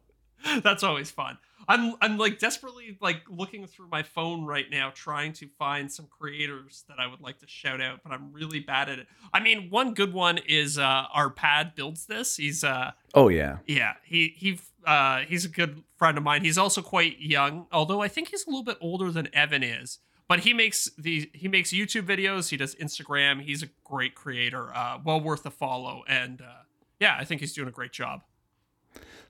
[0.62, 1.38] that's always fun.
[1.68, 6.06] I'm I'm like desperately like looking through my phone right now, trying to find some
[6.06, 9.06] creators that I would like to shout out, but I'm really bad at it.
[9.32, 12.36] I mean, one good one is uh, our pad builds this.
[12.36, 13.58] He's uh Oh yeah.
[13.66, 16.44] yeah, he he uh he's a good friend of mine.
[16.44, 19.98] He's also quite young, although I think he's a little bit older than Evan is.
[20.28, 22.48] But he makes the he makes YouTube videos.
[22.48, 23.42] He does Instagram.
[23.42, 24.74] He's a great creator.
[24.74, 26.02] Uh, well worth a follow.
[26.08, 26.62] And uh,
[26.98, 28.22] yeah, I think he's doing a great job.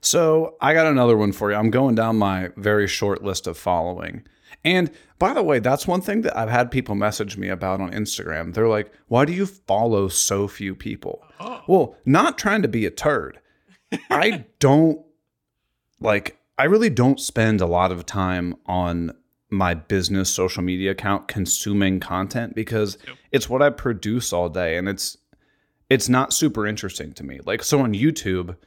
[0.01, 1.57] So I got another one for you.
[1.57, 4.25] I'm going down my very short list of following.
[4.63, 7.91] And by the way, that's one thing that I've had people message me about on
[7.91, 8.53] Instagram.
[8.53, 11.23] They're like, why do you follow so few people?
[11.39, 13.39] Oh, Well, not trying to be a turd.
[14.09, 15.01] I don't
[15.99, 19.11] like I really don't spend a lot of time on
[19.49, 23.17] my business social media account consuming content because Yep.
[23.31, 25.17] it's what I produce all day and it's
[25.89, 27.39] it's not super interesting to me.
[27.45, 28.57] Like so on YouTube,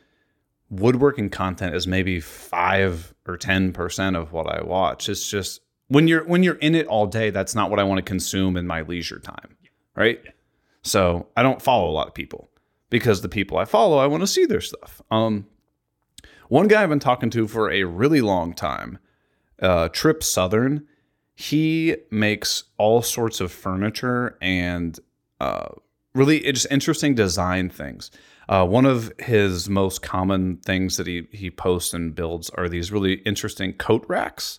[0.70, 5.08] woodworking content is maybe 5 or 10% of what I watch.
[5.08, 7.98] It's just when you're when you're in it all day, that's not what I want
[7.98, 9.56] to consume in my leisure time.
[9.96, 10.20] Right?
[10.82, 12.48] So, I don't follow a lot of people
[12.88, 15.02] because the people I follow, I want to see their stuff.
[15.10, 15.46] Um,
[16.48, 18.98] one guy I've been talking to for a really long time,
[19.60, 20.86] uh, Trip Southern,
[21.34, 24.98] he makes all sorts of furniture and
[25.40, 25.68] uh,
[26.14, 28.10] really it's just interesting design things.
[28.50, 32.90] Uh, one of his most common things that he he posts and builds are these
[32.90, 34.58] really interesting coat racks.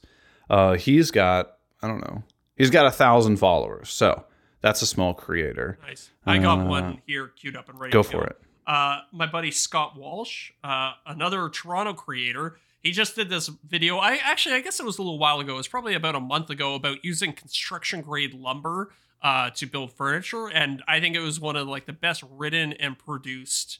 [0.50, 2.24] Uh, he's got I don't know,
[2.56, 4.24] he's got a thousand followers, so
[4.62, 5.78] that's a small creator.
[5.86, 6.10] nice.
[6.26, 7.92] I got Uh, one here queued up and ready.
[7.92, 8.40] Go to for it.
[8.66, 12.58] uh, my buddy Scott Walsh, uh, another Toronto creator.
[12.82, 13.98] He just did this video.
[13.98, 15.54] I actually, I guess it was a little while ago.
[15.54, 19.92] It was probably about a month ago about using construction grade lumber uh, to build
[19.94, 23.80] furniture, and I think it was one of like the best written and produced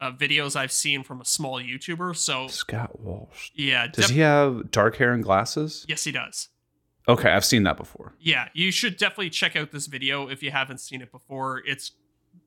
[0.00, 2.16] uh, videos I've seen from a small YouTuber.
[2.16, 3.50] So Scott Walsh.
[3.54, 5.86] yeah, Does def- he have dark hair and glasses?
[5.88, 6.48] yes, he does.
[7.06, 8.14] Okay, I've seen that before.
[8.18, 11.62] Yeah, you should definitely check out this video if you haven't seen it before.
[11.66, 11.92] It's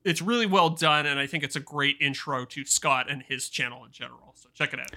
[0.03, 3.49] it's really well done, and I think it's a great intro to Scott and his
[3.49, 4.33] channel in general.
[4.35, 4.91] So check it out.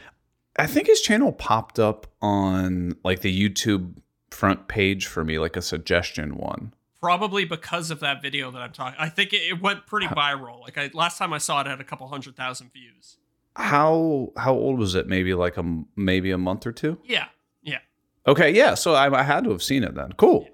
[0.57, 3.97] I think his channel popped up on like the YouTube
[4.31, 6.75] front page for me, like a suggestion one.
[7.01, 8.97] Probably because of that video that I'm talking.
[8.99, 10.61] I think it, it went pretty viral.
[10.61, 13.17] Like I, last time I saw it, it had a couple hundred thousand views.
[13.57, 15.07] How how old was it?
[15.07, 16.99] Maybe like a maybe a month or two.
[17.05, 17.27] Yeah,
[17.63, 17.79] yeah.
[18.27, 18.75] Okay, yeah.
[18.75, 20.13] So I, I had to have seen it then.
[20.13, 20.49] Cool.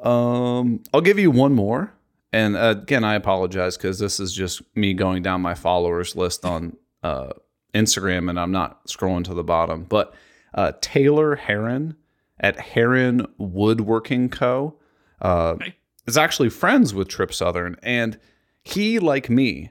[0.00, 1.94] Um, I'll give you one more,
[2.32, 6.44] and uh, again, I apologize because this is just me going down my followers list
[6.44, 7.32] on uh,
[7.74, 9.84] Instagram, and I'm not scrolling to the bottom.
[9.84, 10.14] But
[10.54, 11.96] uh, Taylor Heron
[12.40, 14.76] at Heron Woodworking Co.
[15.22, 15.74] Uh, Okay.
[16.06, 18.18] is actually friends with Trip Southern, and
[18.62, 19.70] he, like me,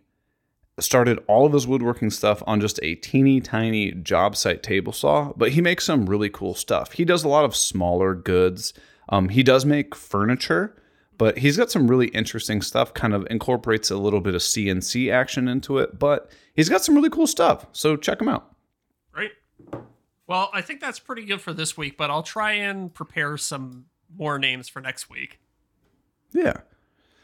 [0.79, 5.31] started all of his woodworking stuff on just a teeny tiny job site table saw,
[5.35, 6.93] but he makes some really cool stuff.
[6.93, 8.73] He does a lot of smaller goods.
[9.09, 10.75] Um, he does make furniture,
[11.19, 15.11] but he's got some really interesting stuff, kind of incorporates a little bit of CNC
[15.11, 17.67] action into it, but he's got some really cool stuff.
[17.71, 18.55] So check him out.
[19.15, 19.31] Right.
[20.25, 23.85] Well, I think that's pretty good for this week, but I'll try and prepare some
[24.17, 25.39] more names for next week.
[26.31, 26.57] Yeah.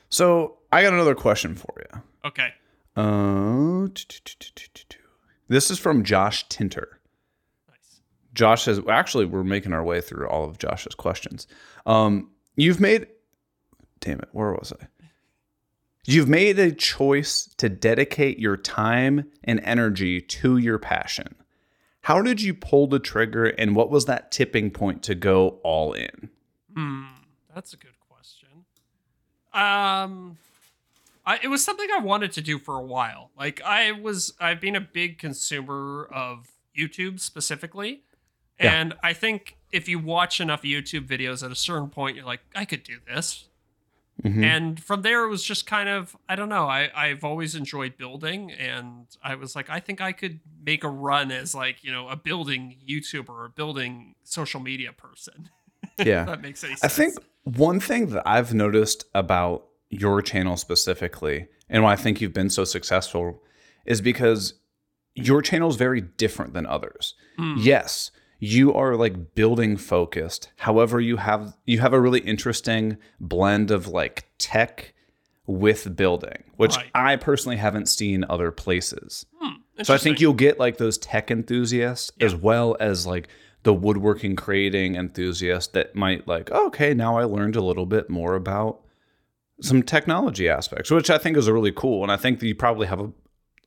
[0.10, 2.02] So I got another question for you.
[2.26, 2.50] Okay.
[2.96, 3.88] Uh,
[5.48, 7.00] this is from Josh Tinter.
[7.68, 8.02] Nice.
[8.34, 11.48] Josh says, actually, we're making our way through all of Josh's questions.
[11.86, 13.08] Um, you've made,
[14.00, 14.88] damn it, where was I?
[16.06, 21.36] You've made a choice to dedicate your time and energy to your passion.
[22.02, 25.94] How did you pull the trigger, and what was that tipping point to go all
[25.94, 26.30] in?
[26.76, 27.06] Hmm,
[27.54, 28.50] that's a good question.
[29.54, 30.38] Um,
[31.26, 33.32] I, it was something I wanted to do for a while.
[33.38, 38.04] Like I was, I've been a big consumer of YouTube specifically,
[38.60, 38.74] Yeah.
[38.80, 42.42] and I think if you watch enough YouTube videos, at a certain point, you're like,
[42.56, 43.46] I could do this.
[44.24, 44.44] Mhm.
[44.44, 46.66] And from there, it was just kind of, I don't know.
[46.68, 50.90] I, I've always enjoyed building, and I was like, I think I could make a
[50.90, 55.50] run as like, you know, a building YouTuber or a building social media person.
[56.06, 56.26] Yeah.
[56.26, 56.84] that makes any sense.
[56.84, 62.22] I think one thing that I've noticed about your channel specifically, and why I think
[62.22, 63.42] you've been so successful,
[63.86, 64.54] is because
[65.16, 67.16] your channel is very different than others.
[67.40, 67.56] Mm.
[67.60, 70.52] Yes, you are like building focused.
[70.58, 74.94] However, you have you have a really interesting blend of like tech
[75.48, 76.92] with building, which Right.
[76.94, 79.26] I personally haven't seen other places.
[79.40, 83.28] Hmm, So I think you'll get like those tech enthusiasts as well as like
[83.64, 88.10] the woodworking creating enthusiast that might like, oh, okay, now I learned a little bit
[88.10, 88.82] more about
[89.62, 92.04] some technology aspects, which I think is really cool.
[92.04, 93.12] And I think that you probably have a,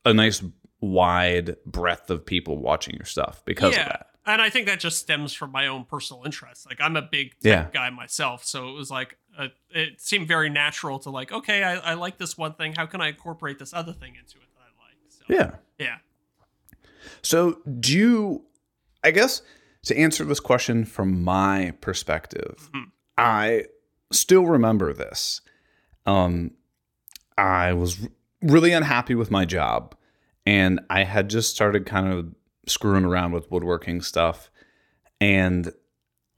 [0.07, 0.43] a nice
[0.81, 3.83] wide breadth of people watching your stuff because yeah.
[3.83, 4.07] of that.
[4.25, 6.67] And I think that just stems from my own personal interest.
[6.67, 7.67] Like I'm a big tech Yeah.
[7.73, 11.75] guy myself, so it was like uh it seemed very natural to like, okay, I,
[11.75, 12.75] I like this one thing.
[12.75, 14.97] How can I incorporate this other thing into it that I like?
[15.09, 15.57] So Yeah.
[15.79, 15.97] yeah.
[17.21, 18.45] So, do you,
[19.03, 19.43] I guess,
[19.85, 22.91] to answer this question from my perspective, Mhm.
[23.19, 23.65] I
[24.13, 25.41] still remember this.
[26.07, 26.53] Um,
[27.37, 28.09] I was
[28.43, 29.95] really unhappy with my job,
[30.47, 32.35] and I had just started kind of
[32.67, 34.51] screwing around with woodworking stuff,
[35.21, 35.73] and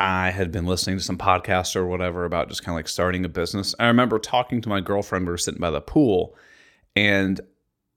[0.01, 3.25] I had been listening to some podcasts or whatever about just kind of like starting
[3.25, 3.75] a business.
[3.79, 5.27] I remember talking to my girlfriend.
[5.27, 6.37] We were sitting by the pool,
[6.97, 7.41] and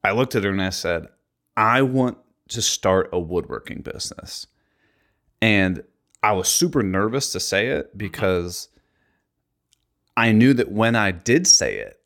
[0.03, 1.07] I looked at her and I said,
[1.55, 2.17] I want
[2.49, 4.47] to start a woodworking business.
[5.41, 5.83] And
[6.23, 8.69] I was super nervous to say it because
[10.15, 11.99] I knew that when I did say it,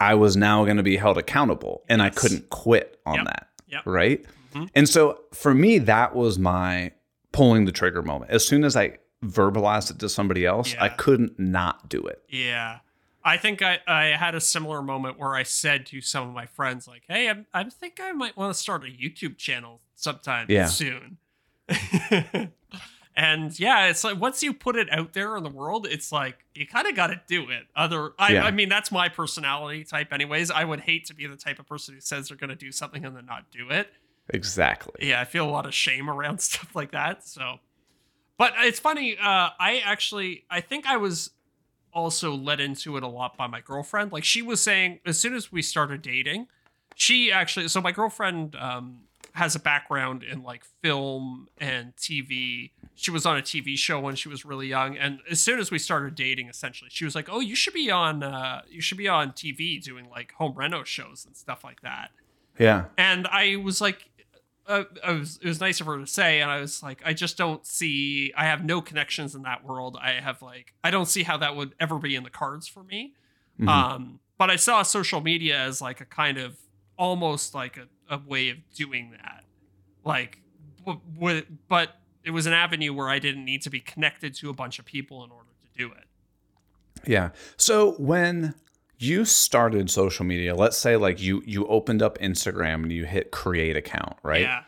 [0.00, 3.24] I was now going to be held accountable and I couldn't quit on Yep.
[3.26, 3.48] that.
[3.68, 3.82] Yep.
[3.86, 4.24] Right.
[4.54, 4.70] Mhm.
[4.74, 6.92] And so for me, that was my
[7.32, 8.30] pulling the trigger moment.
[8.30, 12.22] As soon as I verbalized it to somebody else, I couldn't not do it.
[12.28, 12.78] Yeah.
[13.24, 16.46] I think I, I had a similar moment where I said to some of my
[16.46, 20.46] friends, like, hey, I'm, I think I might want to start a YouTube channel sometime
[20.48, 20.66] Yeah.
[20.66, 21.18] soon.
[23.16, 26.44] and yeah, it's like once you put it out there in the world, it's like
[26.54, 27.64] you kind of got to do it.
[27.76, 28.44] Other, I, Yeah.
[28.44, 30.50] I mean, that's my personality type, anyways.
[30.50, 32.72] I would hate to be the type of person who says they're going to do
[32.72, 33.88] something and then not do it
[34.30, 35.08] Exactly.
[35.08, 37.26] yeah, I feel a lot of shame around stuff like that.
[37.26, 37.58] So,
[38.36, 39.16] but it's funny.
[39.16, 41.30] Uh, I actually, I think I was
[41.92, 44.12] also led into it a lot by my girlfriend.
[44.12, 46.46] Like she was saying, as soon as we started dating,
[46.94, 47.68] she actually.
[47.68, 49.00] So my girlfriend um,
[49.38, 52.70] has a background in like film and TV.
[52.94, 55.70] She was on a TV show when she was really young, and as soon as
[55.70, 58.98] we started dating, essentially, she was like, "Oh, you should be on, uh, you should
[58.98, 62.10] be on TV doing like home reno shows and stuff like that."
[62.58, 62.86] Yeah.
[62.96, 64.04] and I was like,
[64.66, 67.12] uh, I was, it was nice of her to say, and I was like, I
[67.14, 68.32] just don't see.
[68.36, 69.96] I have no connections in that world.
[70.00, 72.82] I have like, I don't see how that would ever be in the cards for
[72.82, 73.14] me.
[73.60, 73.68] Mhm.
[73.68, 76.58] Um, but I saw social media as like a kind of
[76.98, 79.44] almost like a, a way of doing that.
[80.04, 80.40] Like,
[80.86, 84.52] w- but it was an avenue where I didn't need to be connected to a
[84.52, 86.04] bunch of people in order to do it.
[87.06, 87.30] Yeah.
[87.56, 88.54] So when
[88.98, 93.30] you started social media, let's say like you you opened up Instagram and you hit
[93.30, 94.42] create account, right?
[94.42, 94.64] Yeah.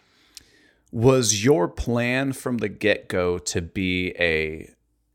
[0.93, 4.71] Was your plan from the get-go to be a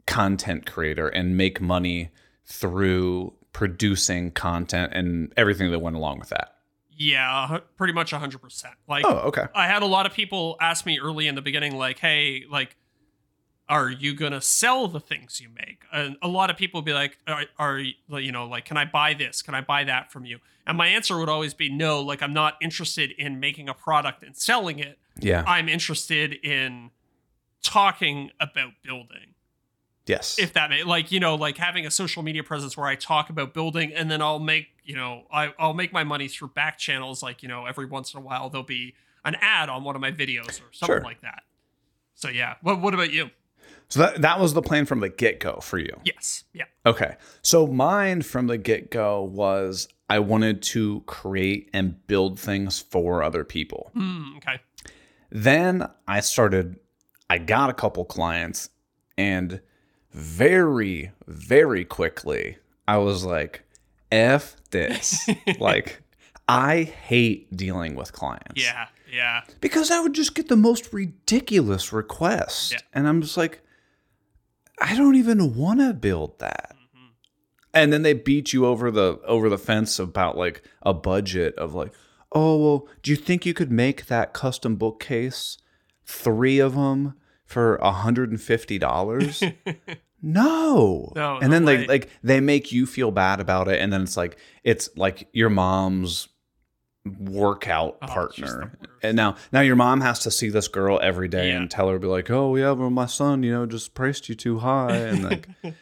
[0.07, 2.11] content creator and make money
[2.45, 6.54] through producing content and everything that went along with that?
[6.97, 8.65] Yeah, pretty much 100%.
[8.87, 9.45] Like, Oh, okay.
[9.53, 12.77] I had a lot of people ask me early in the beginning, like, hey, like,
[13.67, 15.81] are you gonna sell the things you make?
[15.91, 18.77] And a lot of people would be like, are, are you you know, like, can
[18.77, 19.41] I buy this?
[19.41, 20.37] Can I buy that from you?
[20.67, 21.99] And my answer would always be no.
[22.01, 24.97] Like, I'm not interested in making a product and selling it.
[25.19, 25.43] Yeah.
[25.47, 26.91] I'm interested in
[27.63, 29.33] talking about building.
[30.05, 30.37] yes.
[30.39, 33.29] If that may, like, you know, like having a social media presence where I talk
[33.29, 36.77] about building, and then I'll make, you know, I, I'll make my money through back
[36.77, 37.21] channels.
[37.23, 40.01] Like, you know, every once in a while there'll be an ad on one of
[40.01, 41.01] my videos or something Sure.
[41.01, 41.43] like that.
[42.13, 42.55] So yeah.
[42.61, 43.29] What What about you?
[43.89, 45.99] so that that was the plan from the get-go for you.
[46.03, 46.43] Yes.
[46.53, 46.65] Yeah.
[46.85, 47.17] Okay.
[47.41, 53.21] So mine from the get go was I wanted to create and build things for
[53.23, 53.91] other people.
[53.95, 54.59] Mm, okay.
[55.31, 56.77] Then I started,
[57.29, 58.69] I got a couple clients,
[59.17, 59.59] and
[60.11, 62.57] very, very quickly,
[62.87, 63.63] I was like,
[64.11, 65.27] F this.
[65.59, 66.01] like,
[66.47, 68.61] I hate dealing with clients.
[68.61, 68.87] Yeah.
[69.11, 69.41] Yeah.
[69.61, 72.73] Because I would just get the most ridiculous requests.
[72.73, 72.79] Yeah.
[72.93, 73.61] And I'm just like,
[74.79, 76.75] I don't even want to build that.
[76.75, 77.07] Mm-hmm.
[77.73, 81.73] And then they beat you over the over the fence about like a budget of
[81.73, 81.93] like,
[82.31, 85.57] oh well, do you think you could make that custom bookcase,
[86.05, 87.15] three of them
[87.45, 89.41] for hundred and fifty dollars?
[90.25, 91.13] no.
[91.15, 91.77] No, And no then way.
[91.79, 95.29] like like they make you feel bad about it, and then it's like it's like
[95.31, 96.27] your mom's
[97.19, 98.77] workout Oh, partner.
[99.03, 101.57] And now now your mom has to see this girl every day Yeah.
[101.57, 104.35] and tell her be like, "Oh yeah, but my son, you know, just priced you
[104.35, 105.47] too high." And like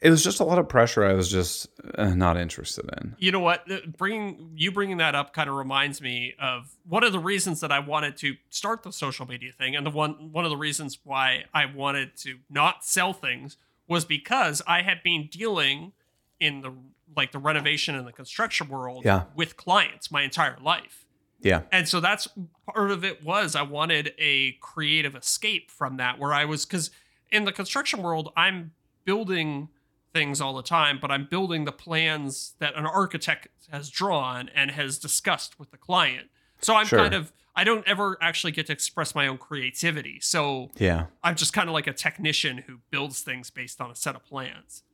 [0.00, 3.16] it was just a lot of pressure I was just uh, not interested in.
[3.18, 3.66] You know what?
[3.96, 7.72] Bringing you bringing that up kind of reminds me of one of the reasons that
[7.72, 10.98] I wanted to start the social media thing, and the one one of the reasons
[11.02, 13.56] why I wanted to not sell things
[13.88, 15.92] was because I had been dealing
[16.38, 16.72] in the
[17.16, 19.24] like the renovation and the construction world Yeah.
[19.34, 21.06] with clients my entire life.
[21.40, 21.62] Yeah.
[21.72, 22.28] And so that's
[22.72, 26.90] part of it was I wanted a creative escape from that where I was cuz
[27.32, 28.72] in the construction world I'm
[29.04, 29.68] building
[30.12, 34.70] things all the time but I'm building the plans that an architect has drawn and
[34.72, 36.28] has discussed with the client.
[36.60, 36.98] So I'm Sure.
[36.98, 40.20] kind of I don't ever actually get to express my own creativity.
[40.20, 41.06] So Yeah.
[41.24, 44.24] I'm just kind of like a technician who builds things based on a set of
[44.24, 44.84] plans.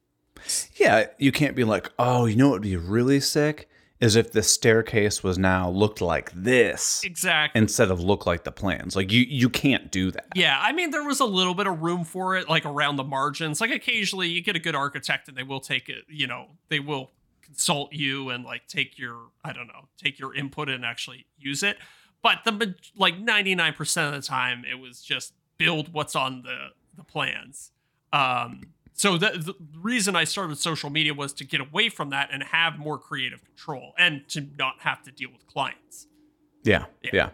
[0.77, 3.69] Yeah, you can't be like, "Oh, you know what would be really sick
[4.01, 7.59] is if the staircase was now looked like this Exactly.
[7.61, 10.27] instead of look like the plans." Like you you can't do that.
[10.35, 13.05] Yeah, I mean, there was a little bit of room for it, like around the
[13.05, 13.61] margins.
[13.61, 16.05] Like occasionally, you get a good architect, and they will take it.
[16.09, 17.11] You know, they will
[17.43, 21.63] consult you and like take your, I don't know, take your input and actually use
[21.63, 21.77] it.
[22.25, 26.43] But the like ninety nine percent of the time, it was just build what's on
[26.43, 27.71] the the plans.
[28.13, 28.63] Um,
[28.95, 32.43] so the, the reason I started social media was to get away from that and
[32.45, 36.07] have more creative control and to not have to deal with clients.
[36.63, 36.87] Yeah.
[37.03, 37.11] Yeah.
[37.13, 37.29] Yeah.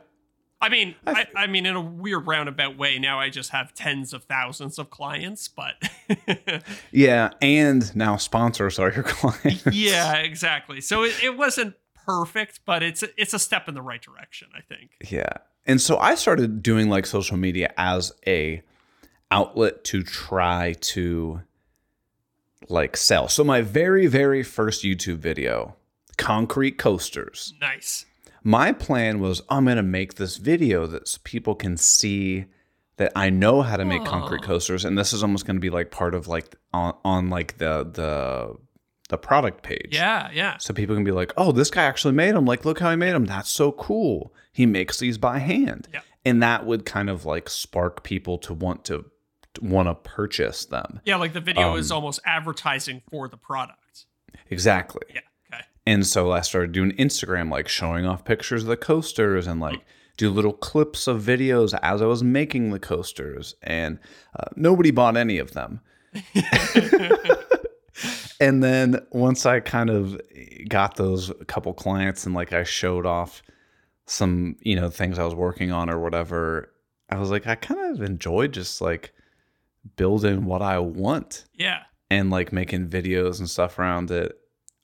[0.62, 3.72] I mean, I I, I mean, in a weird roundabout way, now I just have
[3.74, 5.74] tens of thousands of clients, but
[6.93, 9.64] Yeah, and now sponsors are your clients.
[9.70, 10.80] yeah, exactly.
[10.80, 11.74] So it, it wasn't
[12.18, 14.90] perfect, but it's a, it's a step in the right direction, I think.
[15.11, 15.32] Yeah.
[15.66, 18.62] And so I started doing like social media as a
[19.30, 21.42] outlet to try to
[22.68, 23.28] like sell.
[23.28, 25.76] So my very very first YouTube video,
[26.16, 27.54] concrete coasters.
[27.61, 28.06] Nice.
[28.42, 32.46] My plan was I'm going to make this video that s- people can see
[32.96, 35.70] that I know how to make concrete coasters and this is almost going to be
[35.70, 38.56] like part of like on, on like the the
[39.11, 39.88] the product page.
[39.90, 40.56] Yeah, yeah.
[40.58, 42.46] So people can be like, "Oh, this guy actually made them.
[42.46, 43.26] Like, look how he made them.
[43.26, 44.32] That's so cool.
[44.52, 46.00] He makes these by hand." Yeah.
[46.24, 49.04] And that would kind of like spark people to want to,
[49.54, 51.00] to want to purchase them.
[51.04, 54.06] Yeah, like the video is Um, almost advertising for the product.
[54.50, 55.06] Exactly.
[55.14, 55.20] Yeah,
[55.52, 55.64] okay.
[55.86, 59.80] And so I started doing Instagram, like showing off pictures of the coasters and like
[60.16, 63.54] do little clips of videos as I was making the coasters.
[63.62, 63.98] And
[64.38, 65.80] uh, nobody bought any of them.
[68.40, 70.20] and then once I kind of
[70.68, 73.42] got those couple clients and like I showed off
[74.07, 76.72] some, you know, things I was working on or whatever,
[77.09, 79.12] I was like, I kind of enjoyed just like
[79.96, 81.82] building what I want Yeah.
[82.11, 84.36] and like making videos and stuff around it.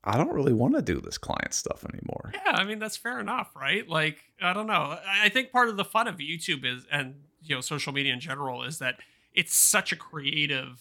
[0.04, 2.30] I don't really want to do this client stuff anymore.
[2.32, 3.88] Yeah, I mean that's fair enough, right?
[3.88, 4.72] Like I don't know.
[5.04, 8.12] I I think part of the fun of YouTube is and you know social media
[8.12, 9.00] in general is that
[9.34, 10.80] it's such a creative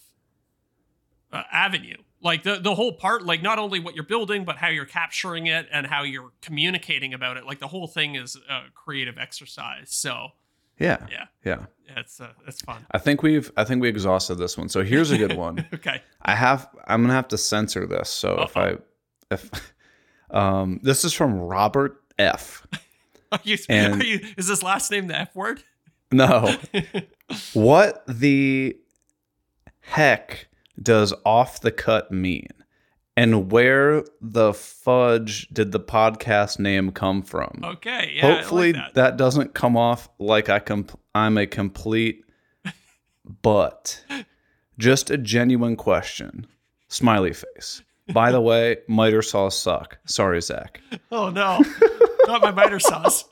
[1.34, 1.98] uh, avenue.
[2.26, 5.46] Like the the whole part, like not only what you're building, but how you're capturing
[5.48, 7.46] it and how you're communicating about it.
[7.46, 9.90] Like the whole thing is a creative exercise.
[9.92, 10.30] So
[10.80, 11.06] Yeah.
[11.10, 11.66] yeah, Yeah.
[11.96, 12.84] it's uh, it's fun.
[12.90, 14.70] I think we've I think we exhausted this one.
[14.70, 15.68] So here's a good one.
[15.74, 16.02] Okay.
[16.24, 18.10] I have I'm gonna have to censor this.
[18.10, 18.78] So if I
[19.30, 19.50] if
[20.32, 22.66] um this is from Robert F.
[23.32, 25.62] Are you, And- are you, is this last name the F word?
[26.12, 26.56] No.
[27.54, 28.78] what the
[29.82, 30.48] heck
[30.82, 32.48] does off the cut mean?
[33.18, 37.62] And where the fudge did the podcast name come from?
[37.64, 38.12] Okay.
[38.16, 38.26] Yeah.
[38.26, 38.94] I like Hopefully that.
[38.96, 39.18] that.
[39.18, 42.26] doesn't come off like I comp- I'm a complete
[43.42, 44.04] but
[44.78, 46.46] just a genuine question.
[46.90, 47.82] Smiley face.
[48.14, 49.98] By the way, miter saws suck.
[50.06, 50.80] Sorry, Zac.
[51.12, 51.64] Oh no,
[52.28, 53.26] not my miter sauce.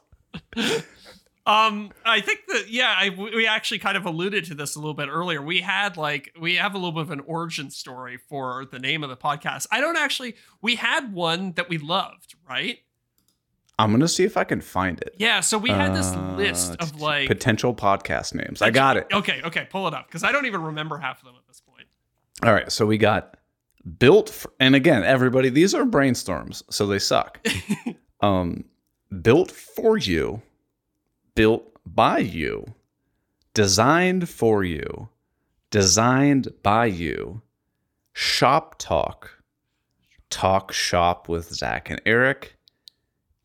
[1.46, 4.94] Um, I think that yeah, I, we actually kind of alluded to this a little
[4.94, 5.42] bit earlier.
[5.42, 9.04] We had like we have a little bit of an origin story for the name
[9.04, 9.68] of the podcast.
[9.72, 10.36] I don't actually.
[10.62, 12.78] We had one that we loved, right?
[13.78, 15.16] I'm gonna see if I can find it.
[15.18, 15.42] Yeah.
[15.42, 17.28] So we had this Uh, list of like.
[17.28, 18.62] potential podcast names.
[18.62, 19.08] I got it.
[19.12, 19.42] Okay.
[19.44, 19.68] Okay.
[19.70, 21.88] Pull it up because I don't even remember half of them at this point.
[22.44, 23.38] All right, so we got
[24.00, 27.46] built, for, and again, everybody, these are brainstorms, so they suck.
[28.22, 28.66] um,
[29.22, 30.42] built for you,
[31.36, 32.66] built by you,
[33.54, 35.10] designed for you,
[35.72, 37.42] designed by you,
[38.14, 39.42] shop talk,
[40.30, 42.58] talk shop with Zac and Eric.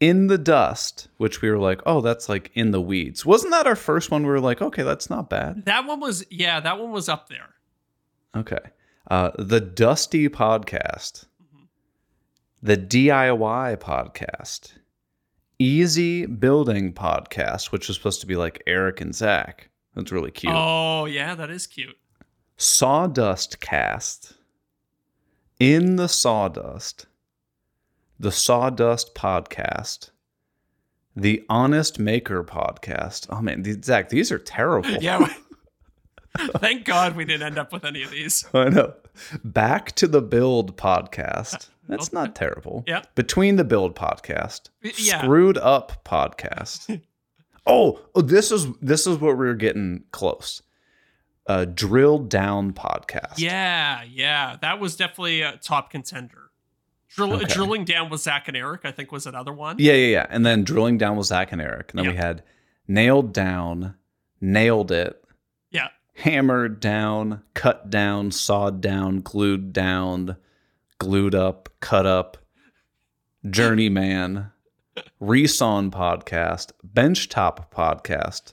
[0.01, 3.27] In the dust, which we were like, oh, that's like in the weeds.
[3.27, 4.23] Wasn't that our first one?
[4.23, 5.65] We were like, okay, that's not bad.
[5.65, 7.55] That one was yeah, that one was up there.
[8.37, 8.61] Okay.
[9.11, 11.25] Uh, the Dusty Podcast,
[12.63, 14.75] the DIY Podcast,
[15.59, 19.71] Easy Building Podcast, which was supposed to be like Eric and Zac.
[19.95, 20.53] That's really cute.
[20.55, 21.97] Oh yeah, that is cute.
[22.57, 24.35] Sawdust Cast,
[25.59, 27.07] In the Sawdust,
[28.21, 30.11] the Sawdust Podcast,
[31.17, 33.27] the Honest Maker Podcast.
[33.31, 34.91] Oh man, these, Zac, these are terrible.
[34.91, 35.29] Yeah.
[36.39, 38.47] Thank God we didn't end up with any of these.
[38.55, 38.95] I know.
[39.43, 41.69] Back to the Build podcast.
[41.89, 42.85] That's not terrible.
[42.87, 43.03] Yeah.
[43.15, 44.71] Between the Build podcast.
[44.83, 45.21] Yeah.
[45.23, 47.01] Screwed up podcast.
[47.67, 50.63] oh, oh, this is this is what we're getting close.
[51.47, 53.39] Uh, drilled down podcast.
[53.39, 56.51] Yeah, yeah, that was definitely a top contender.
[57.09, 57.47] Drill, Okay.
[57.47, 59.77] Drilling down with Zac and Eric, I think, was another one.
[59.79, 60.27] Yeah, yeah, yeah.
[60.29, 61.91] And then drilling down with Zac and Eric.
[61.93, 62.43] And then we had
[62.87, 63.95] nailed down,
[64.43, 65.25] nailed it,
[65.71, 70.37] Yeah, hammered down, cut down, sawed down, glued down,
[70.99, 72.37] glued up, cut up,
[73.49, 74.51] journeyman,
[75.21, 78.53] resawn podcast, benchtop podcast,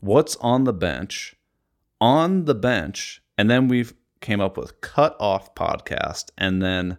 [0.00, 1.36] what's on the bench,
[2.00, 6.98] on the bench, and then we've came up with cut off podcast, and then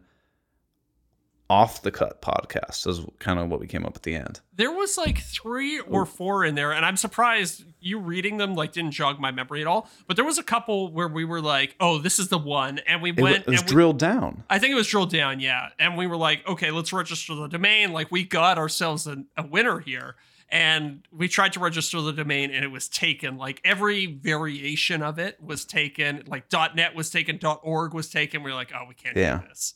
[1.49, 4.41] off the cut podcast is kind of what we came up at the end.
[4.55, 8.71] there was like three or four in there, and I'm surprised you reading them like
[8.71, 9.87] didn't jog my memory at all.
[10.07, 13.01] But there was a couple where we were like, "Oh, this is the one," and
[13.01, 13.37] we went.
[13.37, 14.43] it was and we, drilled down.
[14.49, 15.69] I think it was drilled down, yeah.
[15.77, 17.93] And we were like, okay, let's register the domain.
[17.93, 20.15] Like we got ourselves a, a winner here.
[20.49, 23.35] And we tried to register the domain and it was taken.
[23.37, 26.23] Like every variation of it was taken.
[26.27, 28.43] Like .net was taken, .org was taken.
[28.43, 29.39] We were like, oh, we can't Yeah.
[29.39, 29.73] do this.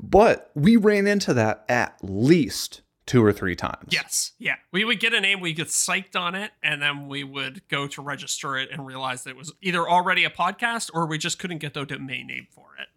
[0.00, 3.88] But we ran into that at least two or three times.
[3.88, 4.32] Yes.
[4.38, 4.56] Yeah.
[4.70, 7.86] We would get a name, we get psyched on it, and then we would go
[7.88, 11.38] to register it and realize that it was either already a podcast or we just
[11.38, 12.88] couldn't get the domain name for it.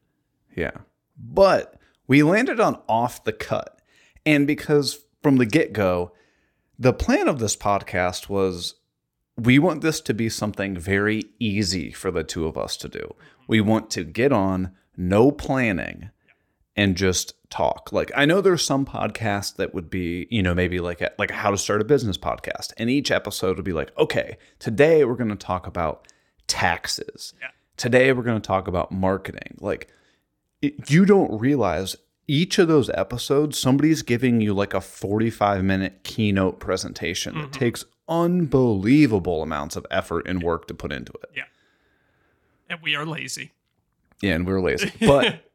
[0.60, 0.82] Yeah.
[1.18, 3.82] But we landed on off the cut.
[4.26, 6.12] And because from the get go,
[6.78, 8.76] the plan of this podcast was
[9.38, 13.00] we want this to be something very easy for the two of us to do.
[13.00, 13.44] Mm-hmm.
[13.48, 16.10] We want to get on, no planning,
[16.76, 17.92] and just talk.
[17.92, 21.32] Like I know there's some podcasts that would be, you know, maybe like a, like
[21.32, 25.06] a how to start a business podcast, and each episode would be like, okay, today
[25.06, 26.08] we're going to talk about
[26.48, 27.34] taxes.
[27.40, 27.48] Yeah.
[27.78, 29.58] Today we're going to talk about marketing.
[29.60, 29.90] Like
[30.62, 31.96] it, you don't realize
[32.28, 37.60] each of those episodes somebody's giving you like a 45 minute keynote presentation that mm-hmm.
[37.60, 41.30] takes unbelievable amounts of effort and work to put into it.
[41.36, 41.44] Yeah.
[42.70, 43.52] And we are lazy.
[44.22, 44.92] Yeah, and we're lazy.
[45.00, 45.51] But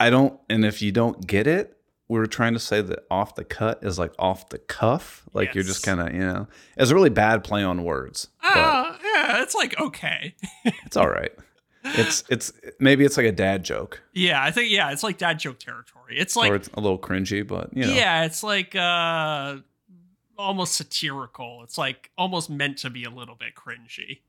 [0.00, 1.76] I don't and if you don't get it,
[2.08, 5.24] we're trying to say that off the cut is like off the cuff.
[5.34, 8.28] Like you're just kind of, you know, it's a really bad play on words.
[8.42, 10.34] Oh, Ah, yeah, it's like okay.
[10.64, 11.32] it's all right.
[11.84, 15.38] It's it's maybe it's like a dad joke Yeah, I think yeah, it's like dad
[15.38, 16.16] joke territory.
[16.18, 17.92] It's like or it's a little cringy, but you know.
[17.92, 19.56] yeah, it's like uh
[20.36, 21.62] almost satirical.
[21.64, 24.20] It's like almost meant to be a little bit cringy.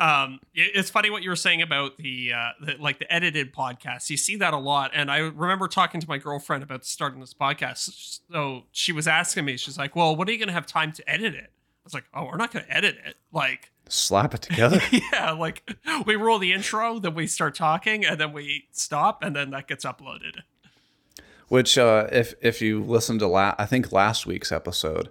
[0.00, 3.52] Um, it- it's funny what you were saying about the, uh, the like the edited
[3.52, 4.08] podcasts.
[4.10, 7.34] You see that a lot, and I remember talking to my girlfriend about starting this
[7.34, 8.20] podcast.
[8.30, 10.92] So she was asking me, she's like, "Well, when are you going to have time
[10.92, 13.16] to edit it?" I was like, "Oh, we're not going to edit it.
[13.32, 14.80] Like, Slap it together.
[15.12, 15.68] yeah, like
[16.06, 19.66] we roll the intro, then we start talking, and then we stop, and then that
[19.66, 20.42] gets uploaded."
[21.48, 25.10] Which, uh, if if you listen to la- I think last week's episode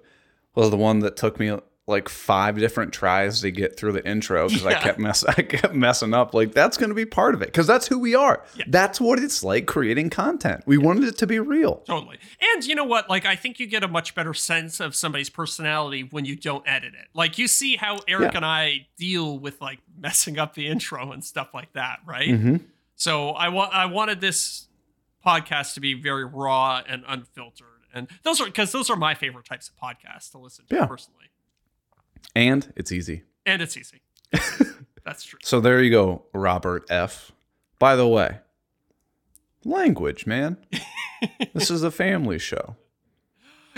[0.54, 1.58] was the one that took me
[1.90, 5.74] like five different tries to get through the intro because I kept mess I kept
[5.74, 6.34] messing up.
[6.34, 8.44] Like that's going to be part of it because that's who we are.
[8.56, 8.66] Yeah.
[8.68, 10.64] That's what it's like creating content.
[10.66, 11.78] We wanted it to be real.
[11.88, 12.18] Totally.
[12.54, 13.10] And you know what?
[13.10, 16.68] Like, I think you get a much better sense of somebody's personality when you don't
[16.68, 17.08] edit it.
[17.14, 18.38] Like, you see how Eric Yeah.
[18.38, 22.28] and I deal with like messing up the intro and stuff like that, right?
[22.30, 22.62] Mhm.
[22.96, 24.68] So I want I wanted this
[25.26, 29.46] podcast to be very raw and unfiltered, and those are because those are my favorite
[29.46, 30.86] types of podcasts to listen to Yeah.
[30.86, 31.27] personally,
[32.36, 33.24] And it's easy.
[33.46, 34.02] and it's easy.
[35.06, 35.40] That's true.
[35.44, 37.32] So there you go, Robert F.
[37.80, 38.40] By the way,
[39.64, 40.58] language, man.
[41.54, 42.76] this is a family show.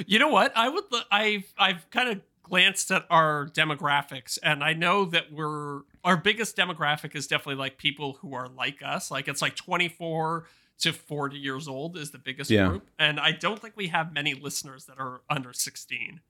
[0.07, 0.55] You know what?
[0.55, 0.83] I would.
[1.11, 6.55] I've I've kind of glanced at our demographics, and I know that we're our biggest
[6.55, 9.11] demographic is definitely like people who are like us.
[9.11, 10.45] Like it's like twenty four
[10.79, 12.69] to forty years old is the biggest Yeah.
[12.69, 16.21] group, and I don't think we have many listeners that are under sixteen.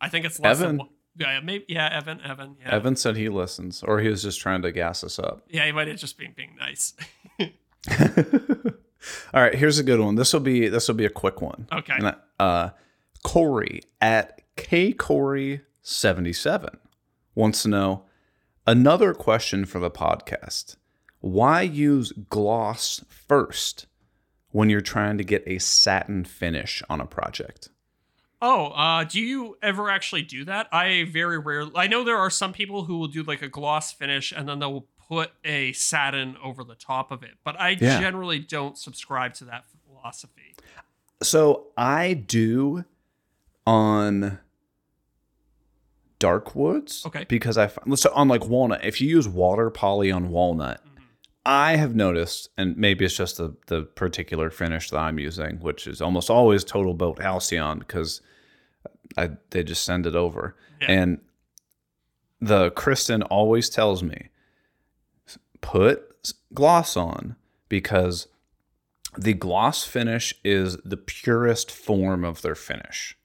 [0.00, 0.68] I think it's less Evan.
[0.68, 0.88] than one-
[1.18, 4.62] yeah, maybe yeah, Evan, Evan, yeah, Evan said he listens, or he was just trying
[4.62, 5.44] to gas us up.
[5.48, 5.64] yeah.
[5.66, 6.94] He might have just been being nice.
[9.32, 10.16] All right, here's a good one.
[10.16, 11.68] This will be this will be a quick one.
[11.72, 11.94] Okay.
[11.96, 12.70] And, uh,
[13.22, 16.78] Corey at K Corey seventy seven
[17.34, 18.04] wants to know
[18.66, 20.76] another question for the podcast.
[21.20, 23.86] Why use gloss first
[24.50, 27.68] when you're trying to get a satin finish on a project?
[28.42, 30.68] Oh, uh, do you ever actually do that?
[30.72, 31.72] I very rarely.
[31.74, 34.58] I know there are some people who will do like a gloss finish and then
[34.58, 37.98] they'll put a satin over the top of it, but I Yeah.
[38.00, 40.54] generally don't subscribe to that philosophy.
[41.22, 42.84] So I do
[43.66, 44.38] on
[46.18, 47.04] dark woods.
[47.06, 47.24] Okay.
[47.28, 50.80] Because I find so on like walnut, if you use water poly on walnut,
[51.46, 55.86] I have noticed, and maybe it's just the the particular finish that I'm using, which
[55.86, 58.20] is almost always Total Boat Halcyon because
[59.16, 60.56] I they just send it over.
[60.80, 60.90] Yeah.
[60.90, 61.18] And
[62.40, 64.30] the Kristen always tells me
[65.60, 67.36] put gloss on
[67.68, 68.26] because
[69.16, 73.16] the gloss finish is the purest form of their finish.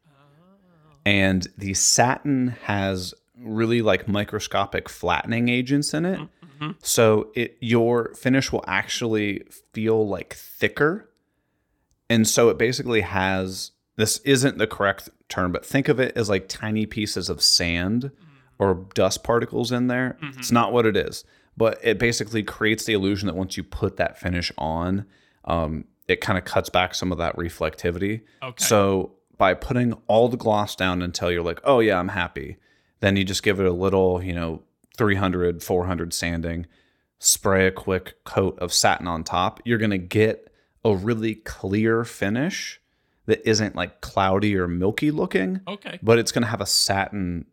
[1.03, 6.19] And the satin has really like microscopic flattening agents in it.
[6.19, 6.40] Mm-hmm.
[6.61, 6.77] Mm-hmm.
[6.83, 9.43] So it your finish will actually
[9.73, 11.09] feel like thicker.
[12.09, 16.29] And so it basically has this isn't the correct term, but think of it as
[16.29, 18.63] like tiny pieces of sand mm-hmm.
[18.63, 20.17] or dust particles in there.
[20.21, 20.39] Mm-hmm.
[20.39, 21.23] It's not what it is,
[21.57, 25.05] but it basically creates the illusion that once you put that finish on,
[25.45, 28.21] um, it kind of cuts back some of that reflectivity.
[28.43, 28.63] Okay.
[28.63, 32.57] So by putting all the gloss down until you're like, oh yeah, I'm happy,
[32.99, 34.61] then you just give it a little, you know,
[35.05, 36.67] 300, 400 sanding,
[37.17, 39.59] spray a quick coat of satin on top.
[39.65, 40.53] You're going to get
[40.85, 42.79] a really clear finish
[43.25, 45.97] that isn't like cloudy or milky looking, Okay.
[46.03, 47.47] but it's going to have a satin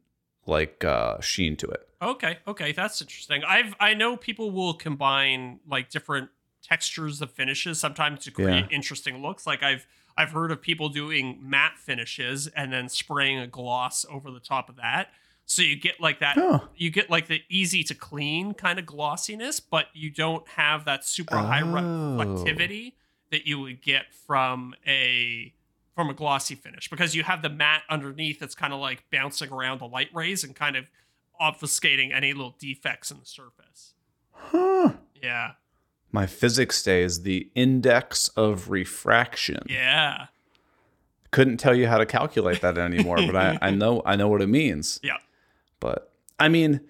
[0.45, 1.89] like uh, sheen to it.
[2.03, 2.37] Okay.
[2.47, 2.73] Okay.
[2.73, 3.43] That's interesting.
[3.45, 6.29] I've I know people will combine like different
[6.63, 8.77] textures of finishes sometimes to create Yeah.
[8.77, 9.47] interesting looks.
[9.47, 9.87] Like I've
[10.19, 14.69] I've heard of people doing matte finishes and then spraying a gloss over the top
[14.69, 15.09] of that.
[15.51, 16.69] So you get like that Oh.
[16.77, 21.05] you get like the easy to clean kind of glossiness, but you don't have that
[21.07, 21.65] super high Oh.
[21.65, 22.93] reflectivity
[23.31, 25.53] that you would get from a
[25.95, 29.51] from a glossy finish because you have the matte underneath that's kind of like bouncing
[29.51, 30.85] around the light rays and kind of
[31.41, 33.95] obfuscating any little defects in the surface.
[34.33, 34.93] Huh.
[35.21, 35.53] Yeah.
[36.13, 39.63] My physics day is the index of refraction.
[39.69, 40.27] Yeah.
[41.31, 44.43] Couldn't tell you how to calculate that anymore, but I, I know I know what
[44.43, 45.01] it means.
[45.03, 45.17] Yeah.
[45.81, 46.81] But I mean,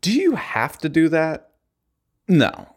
[0.00, 1.50] do you have to do that?
[2.28, 2.76] No.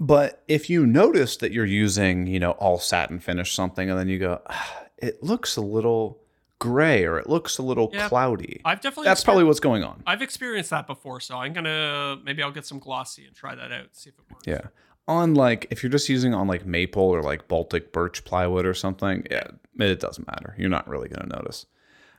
[0.00, 4.08] But if you notice that you're using, you know, all satin finish something and then
[4.08, 6.18] you go, "Ah, it looks a little
[6.58, 8.08] gray or it looks a little Yeah.
[8.08, 8.60] cloudy.
[8.64, 10.02] I've definitely That's probably what's going on.
[10.06, 13.72] I've experienced that before, so I'm gonna maybe I'll get some glossy and try that
[13.72, 14.46] out, see if it works.
[14.46, 14.68] Yeah.
[15.08, 18.74] On like if you're just using on like maple or like Baltic birch plywood or
[18.74, 19.48] something, yeah,
[19.80, 20.54] it doesn't matter.
[20.56, 21.66] You're not really gonna notice.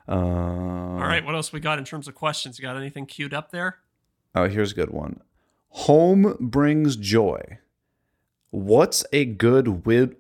[0.08, 2.60] Uh, All right, what else we got in terms of questions?
[2.60, 3.78] You got anything queued up there?
[4.36, 5.22] Oh, here's a good one.
[5.70, 7.60] Home brings joy.
[8.52, 10.16] What's a good wood?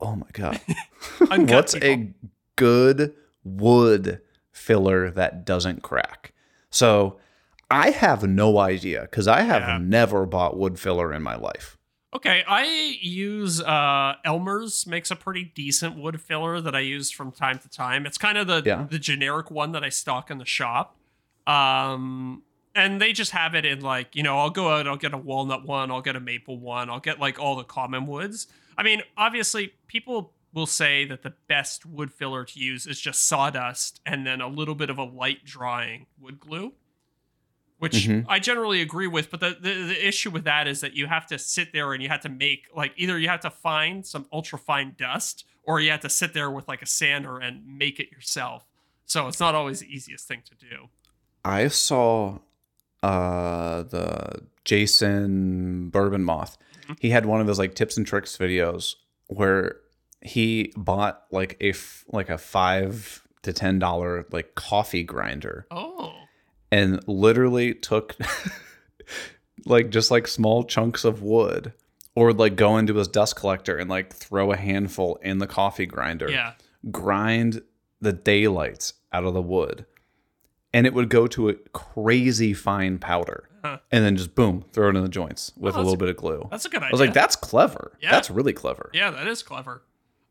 [0.00, 0.60] Oh my god.
[1.28, 1.88] What's people.
[1.88, 2.14] a
[2.56, 3.14] good
[3.44, 4.20] wood
[4.50, 6.32] filler that doesn't crack?
[6.70, 7.18] So
[7.70, 9.78] I have no idea because I have Yeah.
[9.80, 11.75] never bought wood filler in my life.
[12.16, 17.30] Okay, I use uh Elmer's makes a pretty decent wood filler that I use from
[17.30, 18.06] time to time.
[18.06, 18.86] It's kind of the Yeah.
[18.88, 20.96] the generic one that I stock in the shop.
[21.46, 22.42] Um
[22.74, 25.18] and they just have it in like, you know, I'll go out, I'll get a
[25.18, 28.46] walnut one, I'll get a maple one, I'll get like all the common woods.
[28.78, 33.26] I mean, obviously people will say that the best wood filler to use is just
[33.28, 36.72] sawdust and then a little bit of a light drying wood glue
[37.78, 38.24] which Mhm.
[38.28, 39.30] I generally agree with.
[39.30, 42.02] But the, the the issue with that is that you have to sit there and
[42.02, 45.80] you have to make like either you have to find some ultra fine dust or
[45.80, 48.64] you have to sit there with like a sander and make it yourself.
[49.04, 50.88] So it's not always the easiest thing to do.
[51.44, 52.38] I saw
[53.02, 56.56] uh the Jason Bourbon Moth.
[57.00, 58.94] He had one of those like tips and tricks videos
[59.26, 59.76] where
[60.22, 66.14] he bought like a f- like a 5 to 10 dollar like coffee grinder Oh,
[66.72, 68.16] and literally took
[69.66, 71.72] like just like small chunks of wood
[72.14, 75.86] or like go into his dust collector and like throw a handful in the coffee
[75.86, 76.52] grinder yeah.
[76.90, 77.62] grind
[78.00, 79.86] the daylights out of the wood
[80.72, 83.78] and it would go to a crazy fine powder Huh.
[83.90, 86.16] and then just boom throw it in the joints with Oh, a little bit of
[86.16, 86.88] glue That's a good idea.
[86.88, 88.12] i was like that's clever Yeah.
[88.12, 89.82] that's really clever Yeah, that is clever.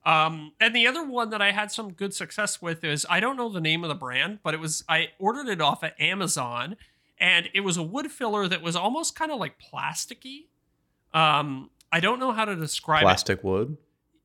[0.05, 3.37] Um, and the other one that I had some good success with is I don't
[3.37, 6.75] know the name of the brand, but it was I ordered it off of Amazon,
[7.17, 10.45] and it was a wood filler that was almost kind of like plasticky.
[11.13, 13.05] Um, I don't know how to describe it.
[13.05, 13.77] plastic wood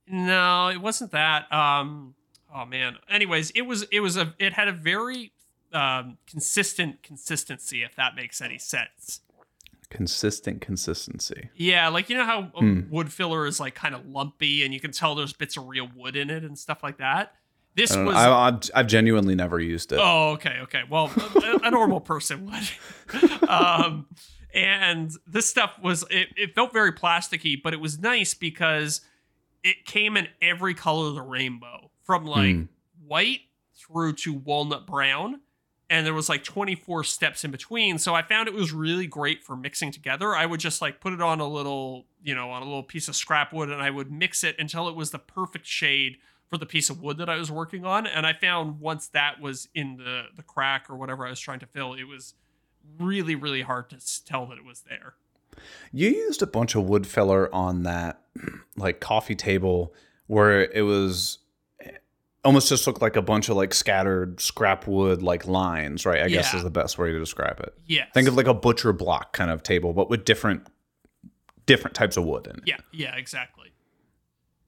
[0.07, 1.51] No, it wasn't that.
[1.53, 2.14] Um,
[2.55, 2.97] oh man.
[3.09, 5.33] Anyways, it was it was a it had a very
[5.72, 9.20] um, consistent consistency, if that makes any sense.
[9.91, 12.80] Consistent consistency Yeah, like you know how a Hmm.
[12.88, 15.88] wood filler is like kind of lumpy, and you can tell there's bits of real
[15.95, 17.34] wood in it and stuff like that.
[17.74, 20.82] This I was I, I've, I've genuinely never used it Oh, okay, okay.
[20.88, 21.11] Well,
[21.43, 23.43] a, a normal person would.
[23.49, 24.07] um,
[24.55, 29.01] and this stuff was it, it felt very plasticky, but it was nice because
[29.62, 32.68] it came in every color of the rainbow, from like Mm.
[33.07, 33.41] white
[33.76, 35.41] through to walnut brown.
[35.91, 37.99] And there was like 24 steps in between.
[37.99, 40.34] So I found it was really great for mixing together.
[40.34, 43.09] I would just like put it on a little, you know, on a little piece
[43.09, 46.59] of scrap wood and I would mix it until it was the perfect shade for
[46.59, 48.07] the piece of wood that I was working on.
[48.07, 51.61] And I found once that was in the the crack or whatever I was trying
[51.61, 52.34] to fill, it was
[52.99, 55.14] really really hard to tell that it was there.
[55.93, 58.22] You used a bunch of wood filler on that
[58.76, 59.93] like coffee table
[60.26, 61.38] where it was
[62.45, 66.22] almost just looked like a bunch of like scattered scrap wood like lines, right?
[66.22, 67.74] I guess is the best way to describe it.
[67.86, 68.05] Yeah.
[68.14, 70.66] Think of like a butcher block kind of table, but with different
[71.66, 72.62] different types of wood in it.
[72.66, 73.72] Yeah, yeah, exactly.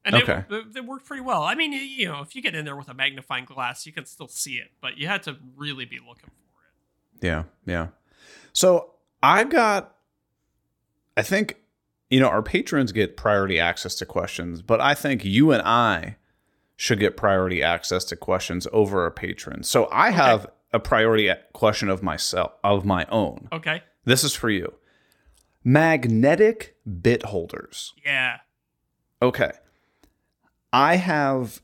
[0.05, 0.43] And Okay.
[0.49, 1.43] it, it, it worked pretty well.
[1.43, 4.05] I mean, you know, if you get in there with a magnifying glass, you can
[4.05, 6.59] still see it, but you had to really be looking for
[7.21, 7.25] it.
[7.25, 7.87] Yeah, yeah.
[8.53, 9.95] So I've got,
[11.17, 11.57] I think,
[12.09, 16.17] you know, our patrons get priority access to questions, but I think you and I
[16.83, 19.69] should get priority access to questions over our patrons.
[19.69, 23.47] So I have a priority question of myself, of my own.
[23.53, 23.81] Okay.
[24.03, 24.73] This is for you.
[25.63, 27.93] Magnetic bit holders.
[28.05, 28.39] Yeah.
[29.21, 29.51] Okay.
[30.73, 31.61] I have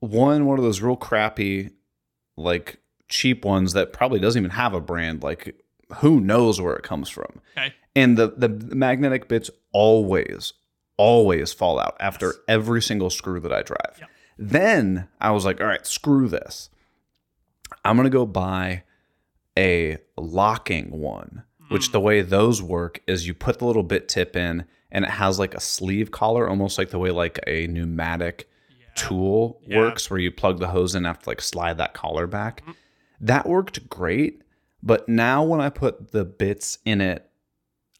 [0.00, 1.70] one one of those real crappy
[2.36, 5.54] like cheap ones that probably doesn't even have a brand like
[5.98, 7.40] who knows where it comes from.
[7.56, 7.72] Okay.
[7.94, 10.54] And the the magnetic bits always
[10.96, 12.36] always fall out after Yes.
[12.48, 13.96] every single screw that I drive.
[14.00, 14.08] Yep.
[14.38, 16.70] Then I was like, all right, screw this.
[17.84, 18.82] I'm going to go buy
[19.58, 21.92] a locking one, which Mm.
[21.92, 25.38] the way those work is you put the little bit tip in and it has
[25.38, 28.86] like a sleeve collar, almost like the way like a pneumatic Yeah.
[28.94, 29.78] tool Yeah.
[29.78, 32.62] works where you plug the hose in and have to like slide that collar back.
[32.66, 32.74] Mhm.
[33.20, 34.42] That worked great.
[34.82, 37.28] But now when I put the bits in it,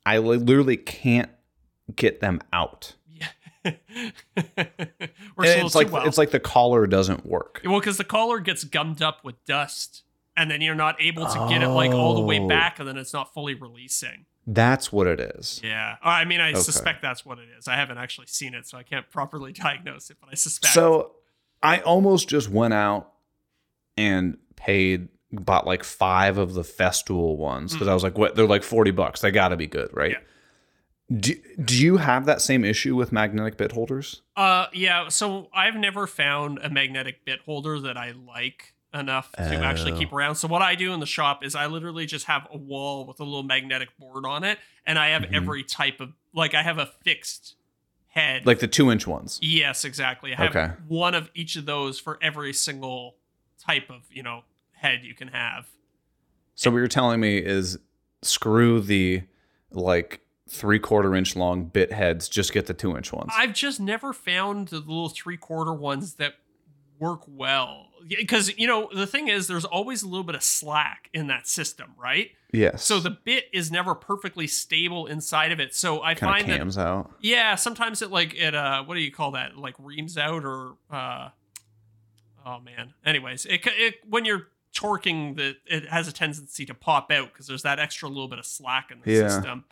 [0.05, 1.31] I literally can't
[1.95, 2.95] get them out.
[5.39, 6.07] it's like well.
[6.07, 7.61] it's like the collar doesn't work.
[7.65, 10.03] well, because the collar gets gummed up with dust,
[10.37, 12.49] and then you're not able to get it like all the way Oh.
[12.49, 14.27] back, and then it's not fully releasing.
[14.47, 15.61] That's what it is.
[15.65, 15.97] Yeah.
[16.03, 16.61] I mean, I Okay.
[16.61, 17.67] suspect that's what it is.
[17.67, 20.73] I haven't actually seen it, so I can't properly diagnose it, but I suspect.
[20.73, 21.13] So
[21.63, 23.13] I almost just went out
[23.97, 27.95] and paid bought like five of the festool ones because I mm.
[27.95, 28.37] was like, what?
[28.37, 29.21] They're like forty bucks.
[29.21, 30.13] They got to be good, right?
[30.13, 30.19] Yeah.
[31.15, 31.35] Do,
[31.65, 34.23] do you have that same issue with magnetic bit holders?
[34.37, 35.09] Uh, yeah.
[35.09, 38.73] So I've never found a magnetic bit holder that I like.
[38.95, 39.99] enough to actually Oh.
[39.99, 40.37] keep around.
[40.37, 43.21] So what I do in the shop is I literally just have a wall with
[43.21, 45.35] a little magnetic board on it, and I have Mhm.
[45.35, 47.57] every type of like I have a fixed
[48.07, 48.47] head.
[48.47, 49.39] Like the two inch ones.
[49.43, 50.33] yes, exactly.
[50.33, 50.73] I have Okay.
[50.89, 53.17] one of each of those for every single
[53.61, 55.67] type of you know head you can have.
[56.55, 57.79] So what you're telling me is
[58.23, 59.25] screw the
[59.73, 63.33] like three quarter inch long bit heads, just get the two inch ones.
[63.37, 66.35] I've just never found the little three quarter ones that
[66.99, 67.89] work well.
[68.09, 71.49] Because, you know, the thing is, there's always a little bit of slack in that
[71.49, 72.31] system, right?
[72.53, 72.85] yes.
[72.85, 75.75] So the bit is never perfectly stable inside of it.
[75.75, 77.11] So I kind find of that, cams out.
[77.21, 79.57] yeah, sometimes it like, it, uh, what do you call that?
[79.59, 81.31] Like reams out or, uh,
[82.47, 82.95] oh man.
[83.05, 87.47] Anyways, it, it when you're torquing, the, it has a tendency to pop out because
[87.49, 89.29] there's that extra little bit of slack in the Yeah.
[89.29, 89.65] system.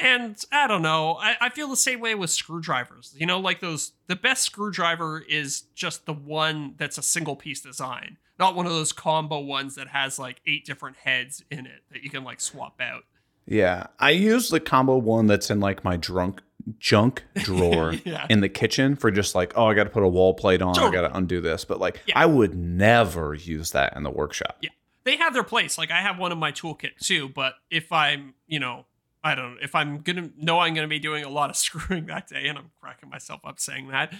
[0.00, 1.16] And I don't know.
[1.20, 3.14] I, I feel the same way with screwdrivers.
[3.18, 7.60] You know, like those, the best screwdriver is just the one that's a single piece
[7.60, 11.82] design, not one of those combo ones that has like eight different heads in it
[11.92, 13.04] that you can like swap out.
[13.46, 13.88] Yeah.
[13.98, 16.42] I use the combo one that's in like my drunk
[16.78, 18.26] junk drawer Yeah.
[18.28, 20.78] in the kitchen for just like, oh, I got to put a wall plate on,
[20.78, 21.64] I got to undo this.
[21.64, 22.18] But like, Yeah.
[22.18, 24.58] I would never use that in the workshop.
[24.60, 24.70] Yeah.
[25.04, 25.78] They have their place.
[25.78, 28.84] Like I have one in my toolkit too, but if I'm, you know,
[29.28, 32.06] I don't know if I'm gonna know I'm gonna be doing a lot of screwing
[32.06, 34.12] that day, and I'm cracking myself up saying that.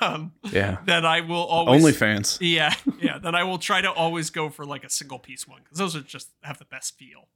[0.00, 0.78] Um, Yeah.
[0.86, 2.38] then I will always only fans.
[2.40, 3.18] Yeah, yeah.
[3.18, 5.94] Then I will try to always go for like a single piece one because those
[5.96, 7.28] are just have the best feel.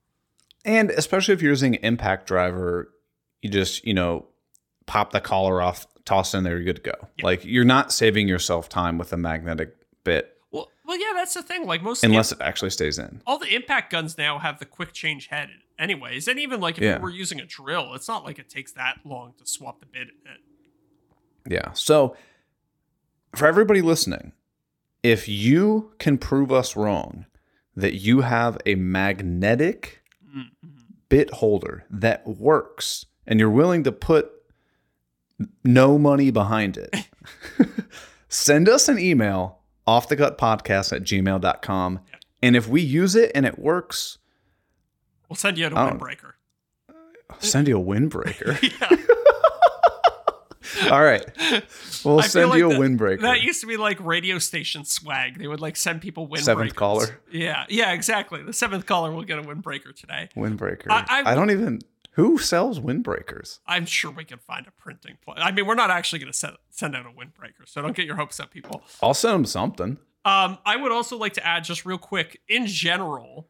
[0.64, 2.92] And especially if you're using impact driver,
[3.40, 4.26] you just, you know,
[4.86, 7.08] pop the collar off, toss it in there, you're good to go.
[7.18, 7.24] Yeah.
[7.24, 9.74] Like you're not saving yourself time with a magnetic
[10.04, 11.66] bit Well, well, yeah, that's the thing.
[11.66, 13.22] Like most, unless it actually stays in.
[13.26, 15.50] all the impact guns now have the quick change head,
[15.82, 16.28] anyways.
[16.28, 16.96] And even like if Yeah.
[16.96, 19.86] you were using a drill, it's not like it takes that long to swap the
[19.86, 20.40] bit in it.
[21.52, 21.72] Yeah.
[21.72, 22.16] So
[23.34, 24.32] for everybody listening,
[25.02, 27.26] if you can prove us wrong
[27.76, 29.98] that you have a magnetic
[30.34, 30.68] Mm-hmm.
[31.10, 34.30] bit holder that works and you're willing to put
[35.62, 36.94] no money behind it,
[38.28, 42.00] send us an email off the cut podcast at gmail.com.
[42.42, 44.16] And if we use it and it works,
[45.32, 45.90] We'll send you a Oh.
[45.90, 46.32] windbreaker.
[47.30, 48.58] I'll send you a windbreaker.
[50.84, 50.90] Yeah.
[50.90, 51.24] All right.
[52.04, 53.22] We'll I send like you a that- windbreaker.
[53.22, 55.38] That used to be like radio station swag.
[55.38, 56.40] They would like send people windbreakers.
[56.42, 57.20] Seventh caller.
[57.30, 58.42] Yeah, yeah, exactly.
[58.42, 60.28] The seventh caller will get a windbreaker today.
[60.36, 60.86] windbreaker.
[60.90, 61.80] I- I, don't even.
[62.12, 63.60] Who sells windbreakers?
[63.66, 65.38] I'm sure we can find a printing place.
[65.40, 68.04] I mean, we're not actually going to send send out a windbreaker, so don't get
[68.04, 68.82] your hopes up, people.
[69.02, 69.96] I'll send them something.
[70.24, 72.40] Um, I would also like to add just real quick.
[72.48, 73.48] In general,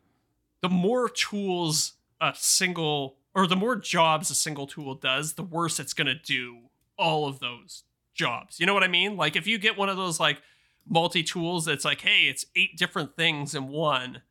[0.62, 5.80] the more tools a single or the more jobs a single tool does, the worse
[5.80, 6.58] it's going to do
[6.98, 7.84] all of those
[8.14, 8.60] jobs.
[8.60, 9.16] You know what I mean?
[9.16, 10.40] Like if you get one of those like
[10.88, 14.22] multi tools that's like, hey, it's eight different things in one.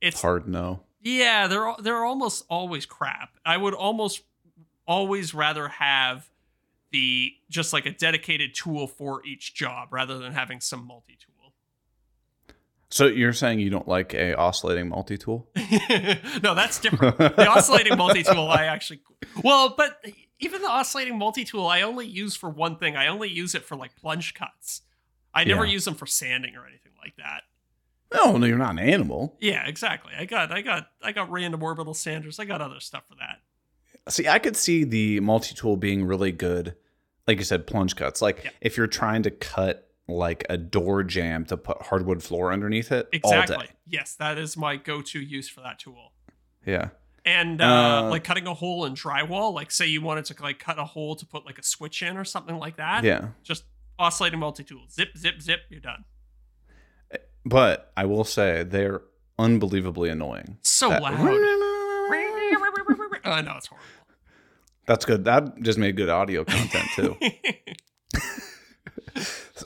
[0.00, 0.80] It's Hard no.
[1.02, 3.30] yeah, they're they're almost always crap.
[3.44, 4.22] I would almost
[4.86, 6.28] always rather have
[6.90, 11.41] the just like a dedicated tool for each job rather than having some multi tool.
[12.92, 15.48] So you're saying you don't like a oscillating multi tool?
[16.42, 17.16] no, that's different.
[17.16, 19.00] The oscillating multi tool, I actually
[19.42, 20.04] well, but
[20.40, 22.94] even the oscillating multi tool, I only use for one thing.
[22.96, 24.82] I only use it for like plunge cuts.
[25.34, 25.72] I never Yeah.
[25.72, 27.44] use them for sanding or anything like that.
[28.12, 29.38] No, no, you're not an animal.
[29.40, 30.12] Yeah, exactly.
[30.18, 32.38] I got I got I got random orbital sanders.
[32.38, 34.12] I got other stuff for that.
[34.12, 36.74] See, I could see the multi tool being really good,
[37.26, 38.20] like you said, plunge cuts.
[38.20, 38.50] Like Yeah.
[38.60, 43.08] if you're trying to cut like a door jamb to put hardwood floor underneath it
[43.24, 43.68] all Exactly.
[43.86, 46.12] Yes, that is my go-to use for that tool.
[46.66, 46.88] Yeah.
[47.24, 47.64] And uh,
[48.06, 50.84] Uh, like cutting a hole in drywall, like say you wanted to like cut a
[50.84, 53.04] hole to put like a switch in or something like that.
[53.04, 53.28] Yeah.
[53.42, 53.64] Just
[53.98, 54.82] oscillating multi-tool.
[54.90, 56.04] Zip, zip, zip, you're done.
[57.44, 59.02] But I will say they're
[59.38, 60.58] unbelievably annoying.
[60.62, 61.18] So That- loud.
[63.24, 63.86] I know it's horrible.
[64.86, 65.24] That's good.
[65.24, 67.16] That just made good audio content too.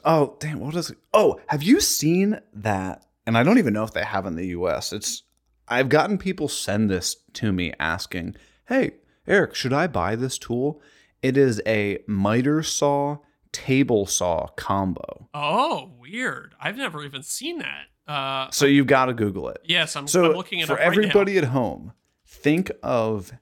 [0.05, 0.61] Oh, damn.
[0.61, 0.99] What is it?
[1.15, 3.05] Oh, have you seen that?
[3.27, 4.93] And I don't even know if they have in the US.
[4.93, 5.23] It's
[5.69, 8.37] I've gotten people send this to me asking,
[8.69, 8.93] "Hey,
[9.27, 10.81] Eric, should I buy this tool?"
[11.23, 13.19] It is a miter saw
[13.53, 15.29] table saw combo.
[15.35, 16.55] oh, weird.
[16.61, 17.87] I've never even seen that.
[18.07, 19.59] Uh, So you've got to Google it.
[19.65, 21.93] yes, I'm, So I'm looking at for it right everybody at home,
[22.27, 23.33] think of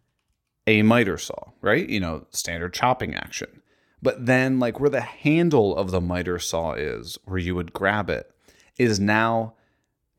[0.66, 1.86] a miter saw, right?
[1.86, 3.60] You know, standard chopping action.
[4.04, 8.10] But then, like where the handle of the miter saw is, where you would grab
[8.10, 8.30] it,
[8.78, 9.54] is now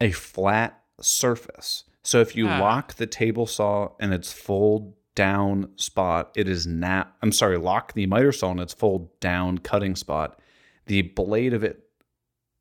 [0.02, 1.84] a flat surface.
[2.02, 2.60] So if you Ah.
[2.60, 7.08] lock the table saw in its fold down spot, it is now.
[7.22, 10.40] I'm sorry, lock the miter saw in its fold down cutting spot.
[10.88, 11.84] The blade of it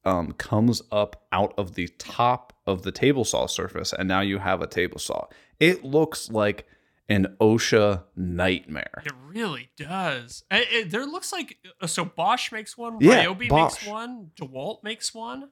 [0.05, 4.37] um, comes up out of the top of the table saw surface, and now you
[4.39, 5.27] have a table saw.
[5.59, 6.67] It looks like
[7.09, 9.03] an OSHA nightmare.
[9.05, 10.45] It really does.
[10.51, 13.75] It, it- there looks like uh, so Bosch makes one, Yeah, Ryobi Bosch.
[13.83, 15.51] makes one, DeWalt makes one.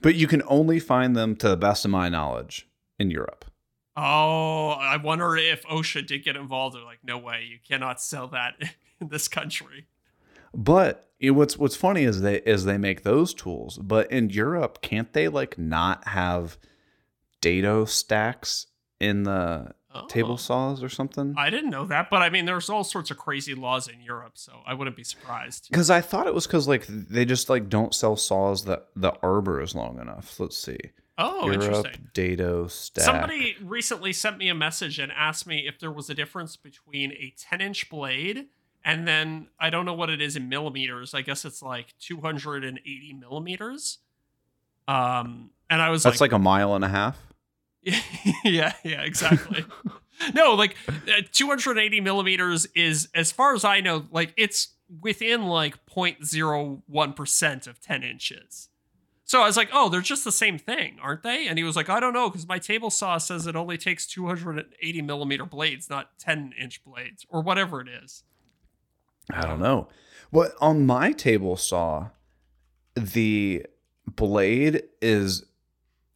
[0.00, 2.68] But you can only find them, to the best of my knowledge,
[2.98, 3.44] in Europe.
[3.96, 6.76] Oh, I wonder if OSHA did get involved.
[6.76, 8.54] They're like, no way, you cannot sell that
[9.00, 9.86] in this country.
[10.54, 14.30] But you know, what's what's funny is they is they make those tools, but in
[14.30, 16.58] Europe, can't they like not have
[17.40, 18.66] dado stacks
[19.00, 19.72] in the
[20.04, 20.06] Oh.
[20.06, 21.34] table saws or something?
[21.36, 24.32] I didn't know that, but I mean, there's all sorts of crazy laws in Europe,
[24.34, 25.68] so I wouldn't be surprised.
[25.70, 29.12] Because I thought it was because like they just like don't sell saws that the
[29.22, 30.38] arbor is long enough.
[30.38, 30.78] Let's see.
[31.16, 32.08] Oh, Europe interesting.
[32.14, 33.04] dado stack.
[33.04, 37.12] Somebody recently sent me a message and asked me if there was a difference between
[37.12, 38.46] a 10 inch blade
[38.84, 41.14] and then I don't know what it is in millimeters.
[41.14, 43.98] I guess it's like 280 millimeters.
[44.86, 47.18] Um, and I was That's like, like a mile and a half.
[48.44, 49.64] yeah, yeah, exactly.
[50.34, 54.68] no, like uh, 280 millimeters is, as far as I know, like it's
[55.00, 58.68] within like 0.01% of 10 inches.
[59.24, 61.48] So I was like, oh, they're just the same thing, aren't they?
[61.48, 64.06] And he was like, I don't know, because my table saw says it only takes
[64.06, 68.22] 280 millimeter blades, not 10 inch blades, or whatever it is.
[69.30, 69.88] I don't know.
[70.32, 72.08] But on my table saw,
[72.94, 73.66] the
[74.06, 75.44] blade is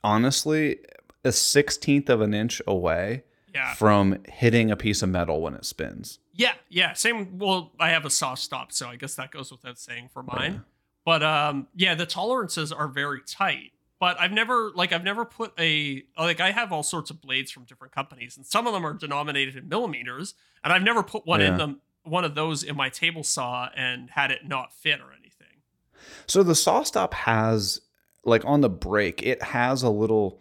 [0.02, 0.78] honestly
[1.24, 3.74] a sixteenth of an inch away Yeah.
[3.74, 6.18] from hitting a piece of metal when it spins.
[6.34, 6.94] Yeah, yeah.
[6.94, 7.38] Same.
[7.38, 10.64] Well, I have a SawStop, so I guess that goes without saying for mine.
[11.04, 13.72] But um, yeah, the tolerances are very tight.
[13.98, 17.50] But I've never like I've never put a like I have all sorts of blades
[17.52, 21.24] from different companies, and some of them are denominated in millimeters, and I've never put
[21.26, 21.58] one in Yeah.
[21.58, 25.46] them one of those in my table saw and had it not fit or anything.
[26.26, 27.80] So the SawStop has
[28.24, 30.40] like on the brake, it has a little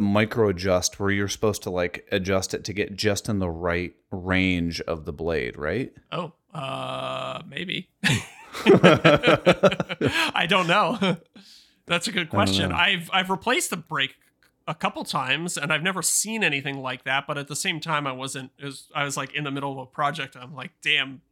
[0.00, 3.94] micro adjust where you're supposed to like adjust it to get just in the right
[4.10, 5.92] range of the blade, right?
[6.12, 7.88] Oh, uh, maybe.
[8.64, 11.16] I don't know.
[11.86, 12.72] That's a good question.
[12.72, 14.16] I've I've replaced the brake
[14.66, 17.26] a couple times, and I've never seen anything like that.
[17.26, 18.50] But at the same time, I wasn't.
[18.62, 20.36] Was, I was like in the middle of a project.
[20.36, 21.22] I'm like, damn,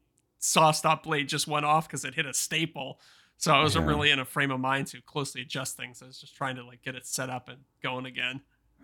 [0.40, 2.98] SawStop blade just went off because it hit a staple.
[3.38, 3.90] So I wasn't Yeah.
[3.90, 6.02] really in a frame of mind to closely adjust things.
[6.02, 8.40] I was just trying to like get it set up and going again.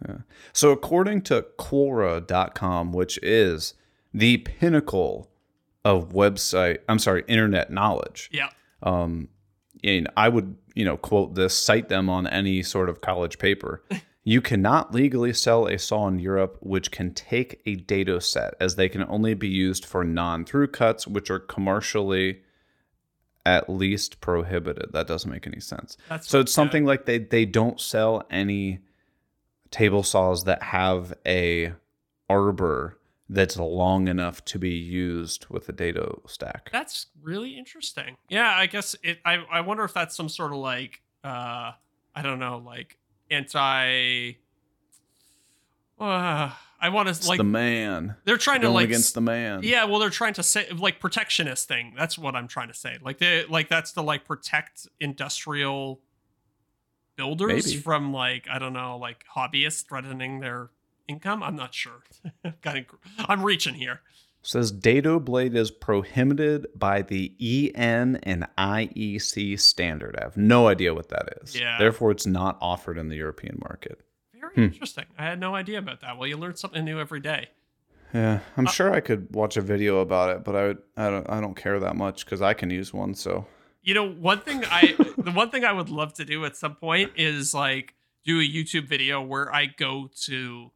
[0.09, 0.19] Yeah.
[0.53, 3.75] So, according to Quora.com, which is
[4.13, 5.31] the pinnacle
[5.85, 8.51] of website, I'm sorry, internet knowledge, Yeah.
[8.83, 9.29] um,
[9.85, 13.83] and I would, you know, quote this, cite them on any sort of college paper.
[14.25, 18.77] you cannot legally sell a saw in Europe which can take a dado set, as
[18.77, 22.43] they can only be used for non through cuts, which are commercially
[23.45, 24.93] at least prohibited.
[24.93, 25.97] That doesn't make any sense.
[26.09, 28.81] That's So it's something like they they don't sell any
[29.71, 31.73] table saws that have a
[32.29, 36.71] arbor that's long enough to be used with a dado stack.
[36.71, 38.17] That's really interesting.
[38.29, 39.19] Yeah, I guess it.
[39.25, 41.73] I I wonder if that's some sort of like uh
[42.15, 42.99] I don't know like
[43.31, 44.33] anti.
[45.99, 46.51] Uh,
[46.83, 49.61] I want to like the man they're trying to going like against the man.
[49.63, 52.99] yeah well they're trying to say like protectionist thing that's what i'm trying to say
[53.01, 56.01] like they like that's to like protect industrial
[57.15, 57.79] builders Maybe.
[57.79, 60.71] from like i don't know like hobbyists threatening their
[61.07, 62.03] income i'm not sure
[63.29, 64.01] i'm reaching here
[64.43, 70.17] says dado blade is prohibited by the EN and IEC standard.
[70.21, 71.57] I have no idea what that is.
[71.57, 71.79] Yeah.
[71.79, 74.01] Therefore, it's not offered in the European market.
[74.55, 74.65] Hmm.
[74.65, 77.49] interesting i had no idea about that well you learn something new every day
[78.13, 81.09] Yeah, I'm Uh, sure I could watch a video about it, but I would, I
[81.09, 83.15] don't I don't care that much because I can use one.
[83.15, 83.47] So
[83.83, 86.75] You know, one thing I the one thing I would love to do at some
[86.77, 87.95] point is like
[88.25, 90.71] do a YouTube video where I go to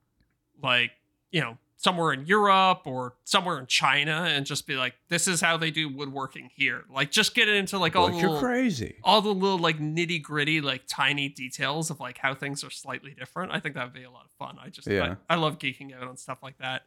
[0.62, 0.92] like,
[1.30, 5.40] you know, somewhere in Europe or somewhere in China and just be like, this is
[5.40, 6.84] how they do woodworking here.
[6.90, 8.96] Like just get into like all like the you're little, crazy.
[9.04, 13.12] all the little like nitty gritty, like tiny details of like how things are slightly
[13.12, 13.52] different.
[13.52, 14.56] I think that would be a lot of fun.
[14.62, 15.16] I just Yeah.
[15.28, 16.84] I, I love geeking out on stuff like that.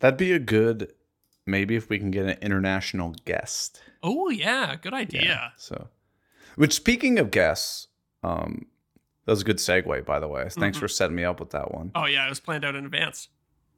[0.00, 0.92] That'd be a good.
[1.46, 3.80] Maybe if we can get an international guest.
[4.02, 5.54] Oh yeah, good idea.
[5.56, 5.88] So,
[6.56, 7.88] which speaking of guests,
[8.22, 8.66] um,
[9.24, 10.46] that was a good segue, by the way.
[10.50, 10.80] Thanks Mhm.
[10.82, 11.90] for setting me up with that one.
[11.94, 13.28] Oh yeah, it was planned out in advance.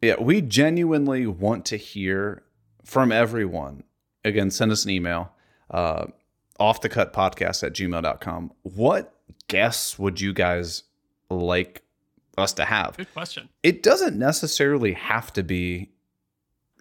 [0.03, 2.43] Yeah, we genuinely want to hear
[2.85, 3.85] from everyone.
[4.25, 5.33] Again, send us an email,
[5.71, 6.07] uh,
[6.59, 8.53] off the cut podcast at gmail.com.
[8.63, 9.15] What
[9.49, 10.85] guests would you guys
[11.31, 11.83] like
[12.37, 12.97] us to have?
[12.97, 13.49] Good question.
[13.63, 15.91] It doesn't necessarily have to be,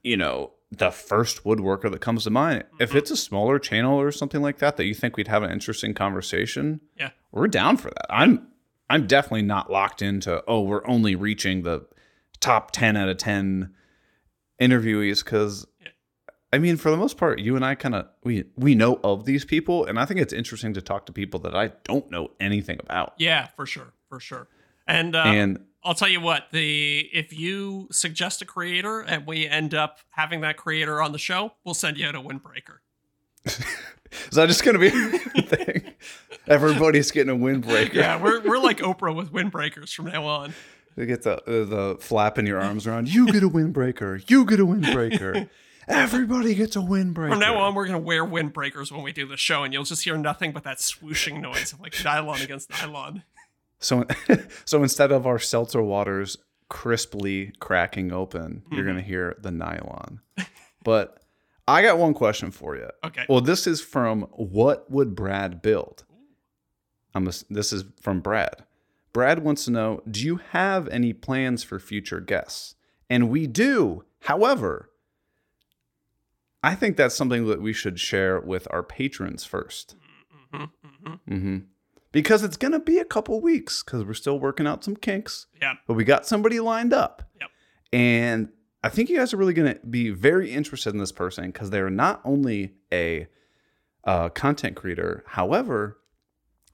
[0.04, 2.64] you know, the first woodworker that comes to mind.
[2.80, 5.52] If it's a smaller channel or something like that that you think we'd have an
[5.52, 7.10] interesting conversation, Yeah.
[7.32, 8.06] we're down for that.
[8.10, 8.48] I'm
[8.92, 11.86] I'm definitely not locked into oh we're only reaching the
[12.40, 13.74] top 10 out of 10
[14.62, 15.66] interviewees cuz
[16.52, 19.26] I mean for the most part you and I kind of we we know of
[19.26, 22.32] these people and I think it's interesting to talk to people that I don't know
[22.40, 23.14] anything about.
[23.18, 24.48] Yeah, for sure, for sure.
[24.88, 29.48] And uh, and I'll tell you what, the if you suggest a creator and we
[29.48, 32.80] end up having that creator on the show, we'll send you out a windbreaker.
[33.46, 35.94] is that just going to be a thing?
[36.48, 37.94] Everybody's getting a windbreaker.
[37.94, 40.54] Yeah, we're we're like Oprah with windbreakers from now on.
[40.96, 43.14] You get the uh, the flapping your arms around.
[43.14, 44.30] You get a windbreaker.
[44.30, 45.50] You get a windbreaker.
[45.88, 47.30] Everybody gets a windbreaker.
[47.30, 50.04] From now on, we're gonna wear windbreakers when we do the show, and you'll just
[50.04, 53.24] hear nothing but that swooshing noise of like nylon against nylon.
[53.80, 54.06] So,
[54.66, 56.38] so instead of our seltzer waters
[56.70, 60.22] crisply cracking open, you're gonna hear the nylon.
[60.84, 61.20] But
[61.68, 62.90] I got one question for you.
[63.04, 63.26] Okay.
[63.30, 66.04] Well, this is from what would Brad build?
[67.14, 68.64] I'm a, this is from Brad.
[69.14, 72.76] Brad wants to know, do you have any plans for future guests?
[73.10, 74.03] And we do.
[74.24, 74.89] However,
[76.64, 79.95] I think that's something that we should share with our patrons 1st
[80.53, 81.57] Mm-hmm, hmm
[82.12, 85.45] Because it's going to be a couple weeks because we're still working out some kinks,
[85.62, 85.76] Yeah.
[85.88, 87.30] but we got somebody lined up.
[87.39, 87.49] Yep.
[87.93, 88.49] And
[88.84, 91.70] I think you guys are really going to be very interested in this person because
[91.70, 93.28] they're not only a
[94.05, 95.99] uh, content creator, however,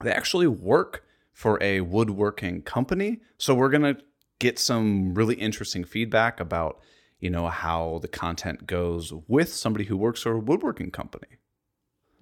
[0.02, 1.04] they actually work
[1.36, 3.20] for a woodworking company.
[3.36, 4.00] So we're going to
[4.38, 6.80] get some really interesting feedback about,
[7.20, 11.26] you know, how the content goes with somebody who works for a woodworking company.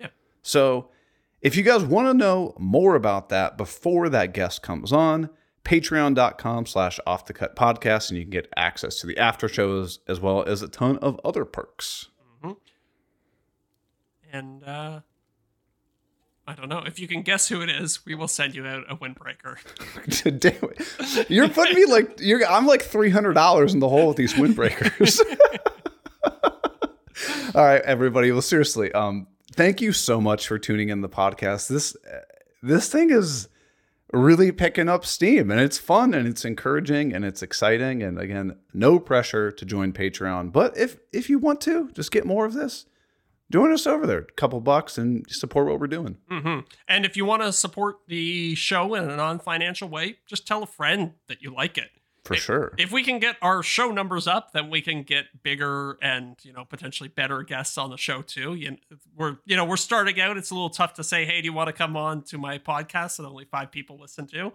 [0.01, 0.09] Yeah.
[0.43, 0.89] So
[1.41, 5.31] if you guys want to know more about that before that guest comes on,
[5.65, 10.01] patreon.com slash off the cut podcast, and you can get access to the after shows
[10.09, 12.09] as well as a ton of other perks.
[14.33, 15.03] And uh
[16.47, 16.83] I don't know.
[16.85, 19.57] If you can guess who it is, we will send you out a windbreaker.
[20.41, 21.31] Damn it.
[21.31, 24.35] You're putting me like you're I'm like three hundred dollars in the hole with these
[24.35, 25.21] windbreakers.
[27.55, 28.31] All right, everybody.
[28.31, 31.69] Well, seriously, um, thank you so much for tuning in the podcast.
[31.69, 31.97] This
[32.63, 33.49] this thing is
[34.13, 38.57] really picking up steam and it's fun and it's encouraging and it's exciting and again
[38.73, 42.53] no pressure to join patreon but if if you want to just get more of
[42.53, 42.87] this
[43.55, 47.17] join us over there A couple bucks and support what we're doing hmm And if
[47.17, 51.41] you want to support the show in a non-financial way, just tell a friend that
[51.41, 51.91] you like it.
[52.25, 55.99] for sure If we can get our show numbers up, then we can get bigger
[56.03, 58.55] and you know potentially better guests on the show too.
[58.55, 58.77] You,
[59.15, 60.37] we're you know we're starting out.
[60.37, 62.59] It's a little tough to say, hey, do you want to come on to my
[62.59, 64.53] podcast that only five people listen to?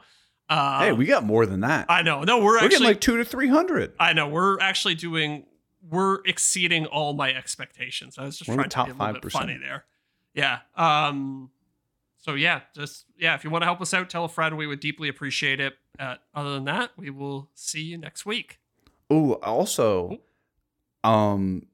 [0.50, 2.24] Uh, hey we got more than that I know.
[2.24, 5.46] No, we're, we're actually getting like two to three hundred I know we're actually doing
[5.88, 8.18] we're exceeding all my expectations.
[8.18, 9.32] I was just We're trying to be a little bit 5%.
[9.32, 9.86] funny there.
[10.34, 10.60] Yeah.
[10.76, 11.52] Um
[12.18, 14.58] so yeah, just yeah, if you want to help us out, tell a friend.
[14.58, 15.76] We would deeply appreciate it.
[15.98, 18.60] Uh, other than that, we will see you next week.
[19.10, 20.20] Oh, also,
[21.04, 21.66] um,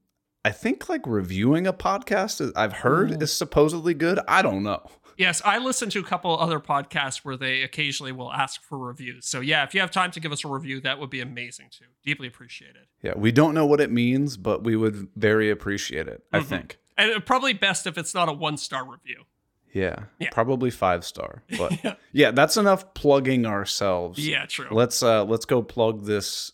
[0.44, 3.18] I think like reviewing a podcast I've heard Ooh.
[3.24, 4.20] is supposedly good.
[4.28, 4.88] I don't know.
[5.16, 9.26] Yes, I listen to a couple other podcasts where they occasionally will ask for reviews.
[9.26, 11.66] So yeah, if you have time to give us a review, that would be amazing
[11.70, 11.86] too.
[12.04, 12.82] Deeply appreciated.
[13.02, 16.22] Yeah, we don't know what it means, but we would very appreciate it.
[16.32, 16.44] I Mhm.
[16.44, 16.78] think.
[16.98, 19.24] And uh, probably best if it's not a one star review.
[19.72, 20.30] Yeah, Yeah.
[20.32, 21.42] probably five star.
[21.58, 21.94] But Yeah.
[22.12, 24.18] yeah, that's enough plugging ourselves.
[24.26, 24.68] Yeah, true.
[24.70, 26.52] Let's uh let's go plug this.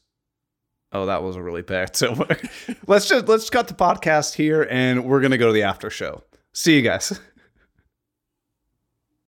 [0.93, 1.97] Oh, that was a really bad.
[1.97, 2.27] So
[2.87, 6.23] let's just let's cut the podcast here, and we're gonna go to the after show.
[6.53, 7.19] See you guys.